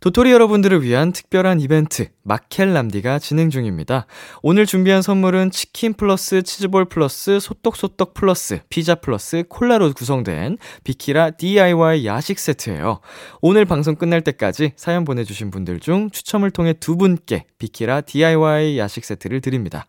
도토리 0.00 0.30
여러분들을 0.30 0.82
위한 0.82 1.10
특별한 1.10 1.60
이벤트, 1.60 2.08
마켈 2.22 2.74
람디가 2.74 3.18
진행 3.18 3.48
중입니다. 3.48 4.06
오늘 4.42 4.66
준비한 4.66 5.00
선물은 5.00 5.50
치킨 5.50 5.94
플러스 5.94 6.42
치즈볼 6.42 6.84
플러스 6.84 7.40
소떡소떡 7.40 8.12
플러스 8.12 8.60
피자 8.68 8.94
플러스 8.94 9.44
콜라로 9.48 9.92
구성된 9.94 10.58
비키라 10.84 11.30
DIY 11.30 12.06
야식 12.06 12.38
세트예요. 12.38 13.00
오늘 13.40 13.64
방송 13.64 13.96
끝날 13.96 14.20
때까지 14.20 14.72
사연 14.76 15.04
보내주신 15.04 15.50
분들 15.50 15.80
중 15.80 16.10
추첨을 16.10 16.50
통해 16.50 16.74
두 16.74 16.96
분께 16.96 17.46
비키라 17.58 18.02
DIY 18.02 18.78
야식 18.78 19.04
세트를 19.04 19.40
드립니다. 19.40 19.86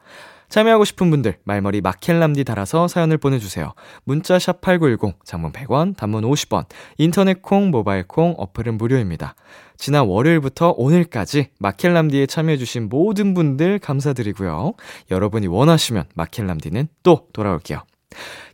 참여하고 0.50 0.86
싶은 0.86 1.10
분들 1.10 1.38
말머리 1.44 1.82
마켈람디 1.82 2.46
달아서 2.46 2.88
사연을 2.88 3.18
보내주세요. 3.18 3.74
문자 4.06 4.40
샵 4.40 4.62
#8910 4.62 5.16
장문 5.26 5.52
100원, 5.52 5.96
단문 5.98 6.24
50원. 6.24 6.66
인터넷 6.98 7.42
콩, 7.42 7.70
모바일 7.70 8.08
콩, 8.08 8.34
어플은 8.38 8.78
무료입니다. 8.78 9.36
지난 9.78 10.08
월요일부터 10.08 10.74
오늘까지 10.78 11.50
마켈람디에 11.60 12.28
참여해주신 12.28 12.90
모든 12.90 13.34
분들 13.34 13.80
감사드리고요. 13.80 14.74
여러분이 15.12 15.48
원하시면 15.48 16.06
마켈람디는 16.16 16.88
또 17.04 17.28
돌아올게요. 17.34 17.84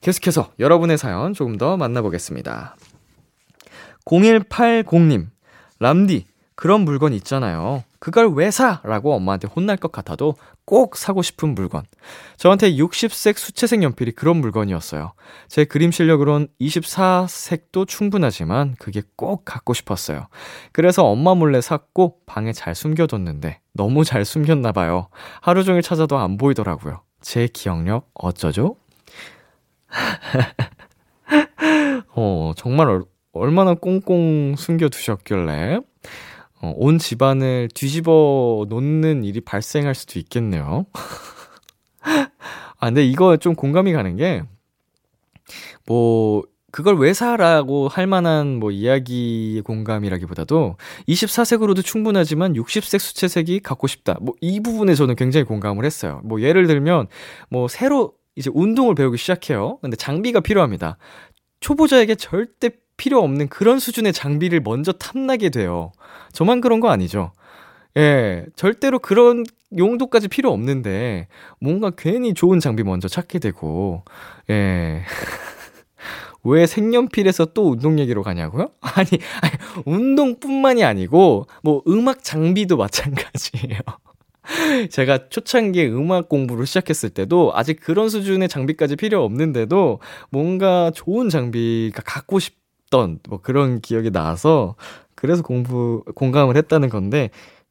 계속해서 0.02 0.52
여러분의 0.60 0.98
사연 0.98 1.34
조금 1.34 1.58
더 1.58 1.78
만나보겠습니다. 1.78 2.76
0180님, 4.06 5.28
람디, 5.80 6.26
그런 6.56 6.82
물건 6.82 7.14
있잖아요. 7.14 7.84
그걸 8.00 8.34
왜 8.34 8.52
사? 8.52 8.82
라고 8.84 9.14
엄마한테 9.14 9.48
혼날 9.48 9.78
것 9.78 9.92
같아도 9.92 10.36
꼭 10.66 10.98
사고 10.98 11.22
싶은 11.22 11.56
물건. 11.56 11.84
저한테 12.38 12.74
60색 12.74 13.38
수채색 13.38 13.84
연필이 13.84 14.12
그런 14.12 14.38
물건이었어요. 14.38 15.14
제 15.48 15.66
그림 15.66 15.92
실력으론 15.92 16.48
24색도 16.62 17.88
충분하지만 17.88 18.76
그게 18.80 19.02
꼭 19.16 19.44
갖고 19.46 19.74
싶었어요. 19.74 20.28
그래서 20.72 21.06
엄마 21.06 21.36
몰래 21.36 21.62
샀고 21.62 22.18
방에 22.26 22.54
잘 22.54 22.76
숨겨뒀는데 22.76 23.60
너무 23.74 24.06
잘 24.06 24.26
숨겼나봐요. 24.26 25.10
하루 25.42 25.64
종일 25.64 25.82
찾아도 25.82 26.18
안 26.18 26.38
보이더라고요. 26.38 27.02
제 27.22 27.48
기억력 27.48 28.10
어쩌죠? 28.14 28.78
어, 32.16 32.52
정말 32.56 32.90
얼, 32.90 33.04
얼마나 33.34 33.74
꽁꽁 33.74 34.56
숨겨두셨길래. 34.56 35.80
어, 36.64 36.74
온 36.78 36.98
집안을 36.98 37.68
뒤집어 37.76 38.66
놓는 38.70 39.26
일이 39.26 39.42
발생할 39.42 39.94
수도 39.96 40.18
있겠네요. 40.18 40.86
아, 42.80 42.88
근데 42.88 43.06
이거 43.06 43.36
좀 43.38 43.54
공감이 43.54 43.92
가는 43.92 44.16
게, 44.16 44.44
뭐, 45.86 46.44
그걸 46.72 46.98
왜 46.98 47.14
사라고 47.14 47.88
할 47.90 48.08
만한 48.08 48.60
뭐 48.60 48.72
이야기 48.72 49.62
공감이라기보다도 49.64 50.78
24색으로도 51.08 51.84
충분하지만 51.86 52.54
60색 52.54 52.98
수채색이 53.00 53.60
갖고 53.60 53.86
싶다. 53.88 54.18
뭐 54.22 54.34
이 54.42 54.60
부분에 54.60 54.96
저는 54.96 55.16
굉장히 55.16 55.44
공감을 55.44 55.86
했어요. 55.86 56.22
뭐 56.24 56.42
예를 56.42 56.66
들면 56.66 57.08
뭐 57.50 57.68
새로 57.68 58.14
이제 58.36 58.50
운동을 58.52 58.96
배우기 58.96 59.18
시작해요. 59.20 59.78
근데 59.84 59.96
장비가 59.96 60.40
필요합니다. 60.40 60.98
초보자에게 61.60 62.16
절대 62.16 62.72
필요 62.98 63.22
없는 63.24 63.48
그런 63.50 63.80
수준의 63.80 64.14
장비를 64.14 64.62
먼저 64.62 64.92
탐나게 64.92 65.50
돼요. 65.50 65.92
저만 66.32 66.62
그런 66.62 66.80
거 66.80 66.90
아니죠? 66.90 67.32
예, 67.98 68.46
절대로 68.56 69.00
그런 69.00 69.44
용도까지 69.78 70.28
필요 70.28 70.52
없는데, 70.52 71.28
뭔가 71.60 71.92
괜히 71.96 72.34
좋은 72.34 72.60
장비 72.60 72.84
먼저 72.84 73.08
찾게 73.08 73.40
되고, 73.40 74.04
예. 74.50 75.04
왜 76.44 76.66
색연필에서 76.68 77.48
또 77.54 77.72
운동 77.72 78.00
얘기로 78.00 78.24
가냐고요? 78.24 78.72
아니, 78.82 79.10
아니, 79.42 79.54
운동뿐만이 79.86 80.84
아니고, 80.84 81.48
뭐, 81.64 81.82
음악 81.88 82.24
장비도 82.24 82.78
마찬가지예요. 82.78 83.80
제가 84.92 85.30
초창기에 85.30 85.88
음악 85.88 86.28
공부를 86.28 86.66
시작했을 86.66 87.10
때도 87.12 87.54
아직 87.56 87.80
그런 87.80 88.10
수준의 88.10 88.50
장비까지 88.50 88.98
필요 88.98 89.24
없는데도 89.24 90.00
뭔가 90.32 90.92
좋은 90.94 91.30
장비가 91.30 92.02
갖고 92.06 92.40
싶 92.40 92.63
던 92.94 93.20
뭐 93.28 93.40
그런 93.42 93.82
기억이 93.82 94.12
나서 94.12 94.76
그래서 95.16 95.42
공부, 95.42 96.04
공감을 96.16 96.56
했다는 96.58 96.90
건데, 96.90 97.30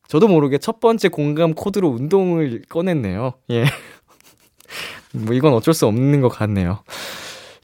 저도 0.09 0.27
모르게 0.27 0.59
첫 0.59 0.81
번째 0.81 1.09
공감 1.09 1.55
코드로 1.55 1.89
운동을 1.89 2.63
꺼냈네요. 2.69 3.35
예. 3.51 3.65
뭐 5.15 5.35
이건 5.35 5.53
어쩔 5.53 5.75
수 5.75 5.87
없는 5.87 6.21
것 6.23 6.29
같네요. 6.29 6.83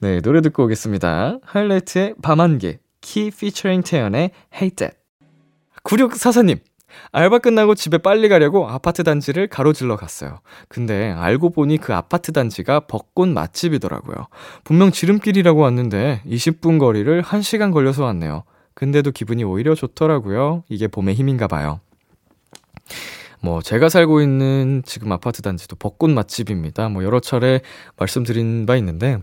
네, 0.01 0.21
노래 0.21 0.41
듣고 0.41 0.63
오겠습니다. 0.65 1.39
하이라이트의 1.43 2.15
밤 2.21 2.39
한 2.39 2.57
개, 2.59 2.79
키 3.01 3.31
피처링 3.31 3.81
태연의 3.81 4.31
Hate 4.53 4.75
That. 4.75 4.97
9644님, 5.83 6.59
알바 7.11 7.39
끝나고 7.39 7.75
집에 7.75 7.97
빨리 7.97 8.29
가려고 8.29 8.67
아파트 8.67 9.03
단지를 9.03 9.47
가로질러 9.47 9.95
갔어요. 9.95 10.39
근데 10.67 11.11
알고 11.11 11.51
보니 11.51 11.77
그 11.77 11.93
아파트 11.93 12.31
단지가 12.31 12.81
벚꽃 12.81 13.29
맛집이더라고요. 13.29 14.27
분명 14.63 14.91
지름길이라고 14.91 15.61
왔는데 15.61 16.21
20분 16.25 16.79
거리를 16.79 17.21
1시간 17.21 17.73
걸려서 17.73 18.03
왔네요. 18.05 18.43
근데도 18.73 19.11
기분이 19.11 19.43
오히려 19.43 19.75
좋더라고요. 19.75 20.63
이게 20.69 20.87
봄의 20.87 21.15
힘인가 21.15 21.47
봐요. 21.47 21.81
뭐, 23.41 23.61
제가 23.61 23.89
살고 23.89 24.21
있는 24.21 24.83
지금 24.85 25.11
아파트 25.11 25.41
단지도 25.41 25.75
벚꽃 25.77 26.09
맛집입니다. 26.09 26.89
뭐, 26.89 27.03
여러 27.03 27.19
차례 27.19 27.61
말씀드린 27.97 28.65
바 28.65 28.75
있는데, 28.77 29.19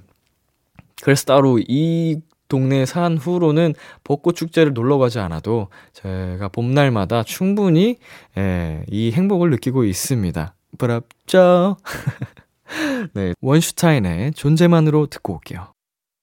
그래서 1.02 1.24
따로 1.24 1.58
이 1.58 2.20
동네에 2.48 2.86
산 2.86 3.16
후로는 3.16 3.74
벚꽃 4.04 4.36
축제를 4.36 4.72
놀러 4.72 4.98
가지 4.98 5.18
않아도 5.18 5.68
제가 5.92 6.48
봄날마다 6.48 7.22
충분히, 7.22 7.98
예, 8.38 8.84
이 8.88 9.12
행복을 9.12 9.50
느끼고 9.50 9.84
있습니다. 9.84 10.54
부럽죠? 10.78 11.76
네, 13.14 13.32
원슈타인의 13.40 14.32
존재만으로 14.32 15.06
듣고 15.06 15.34
올게요. 15.34 15.72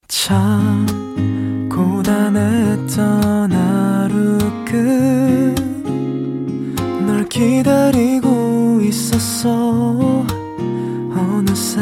참 0.07 0.85
고단했던 1.69 3.51
하루 3.51 4.37
끝널 7.05 7.27
기다리고 7.29 8.81
있었어 8.81 10.25
어느새 11.15 11.81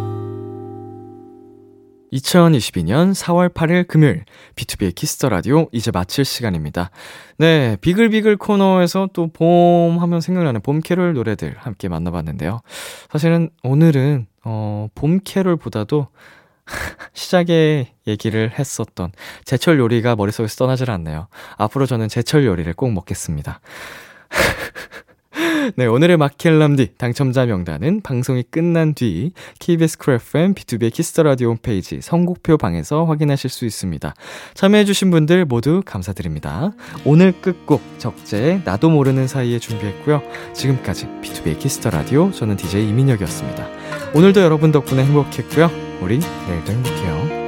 2022년 2.13 3.13
4월 3.13 3.53
8일 3.53 3.87
금요일 3.87 4.25
B2B의 4.55 4.93
키스터 4.93 5.29
라디오 5.29 5.67
이제 5.71 5.91
마칠 5.91 6.25
시간입니다. 6.25 6.91
네, 7.37 7.77
비글비글 7.81 8.37
코너에서 8.37 9.09
또 9.13 9.27
봄 9.27 9.99
하면 9.99 10.19
생각나는 10.19 10.61
봄 10.61 10.81
캐롤 10.81 11.13
노래들 11.13 11.55
함께 11.57 11.87
만나봤는데요. 11.87 12.61
사실은 13.11 13.49
오늘은 13.63 14.27
어, 14.43 14.87
봄 14.93 15.19
캐롤보다도 15.23 16.07
시작에 17.13 17.93
얘기를 18.07 18.51
했었던 18.57 19.11
제철 19.45 19.79
요리가 19.79 20.15
머릿속에서 20.15 20.55
떠나질 20.57 20.91
않네요. 20.91 21.27
앞으로 21.57 21.85
저는 21.85 22.09
제철 22.09 22.45
요리를 22.45 22.73
꼭 22.73 22.91
먹겠습니다. 22.91 23.61
네, 25.75 25.85
오늘의 25.85 26.17
마켈람디 26.17 26.93
당첨자 26.97 27.45
명단은 27.45 28.01
방송이 28.01 28.43
끝난 28.49 28.93
뒤 28.93 29.31
KBS 29.59 29.97
쿨 29.99 30.15
FM 30.15 30.55
B2B 30.55 30.91
키스터 30.91 31.23
라디오 31.23 31.49
홈페이지 31.49 32.01
선곡표 32.01 32.57
방에서 32.57 33.05
확인하실 33.05 33.49
수 33.49 33.65
있습니다. 33.65 34.13
참여해주신 34.55 35.11
분들 35.11 35.45
모두 35.45 35.81
감사드립니다. 35.85 36.71
오늘 37.05 37.33
끝곡 37.41 37.81
적재 37.99 38.61
나도 38.65 38.89
모르는 38.89 39.27
사이에 39.27 39.59
준비했고요. 39.59 40.21
지금까지 40.53 41.07
B2B 41.21 41.59
키스터 41.59 41.91
라디오 41.91 42.31
저는 42.31 42.57
DJ 42.57 42.89
이민혁이었습니다. 42.89 43.67
오늘도 44.15 44.41
여러분 44.41 44.71
덕분에 44.71 45.03
행복했고요. 45.05 45.69
우리 46.01 46.19
내일도 46.47 46.71
행복해요. 46.71 47.40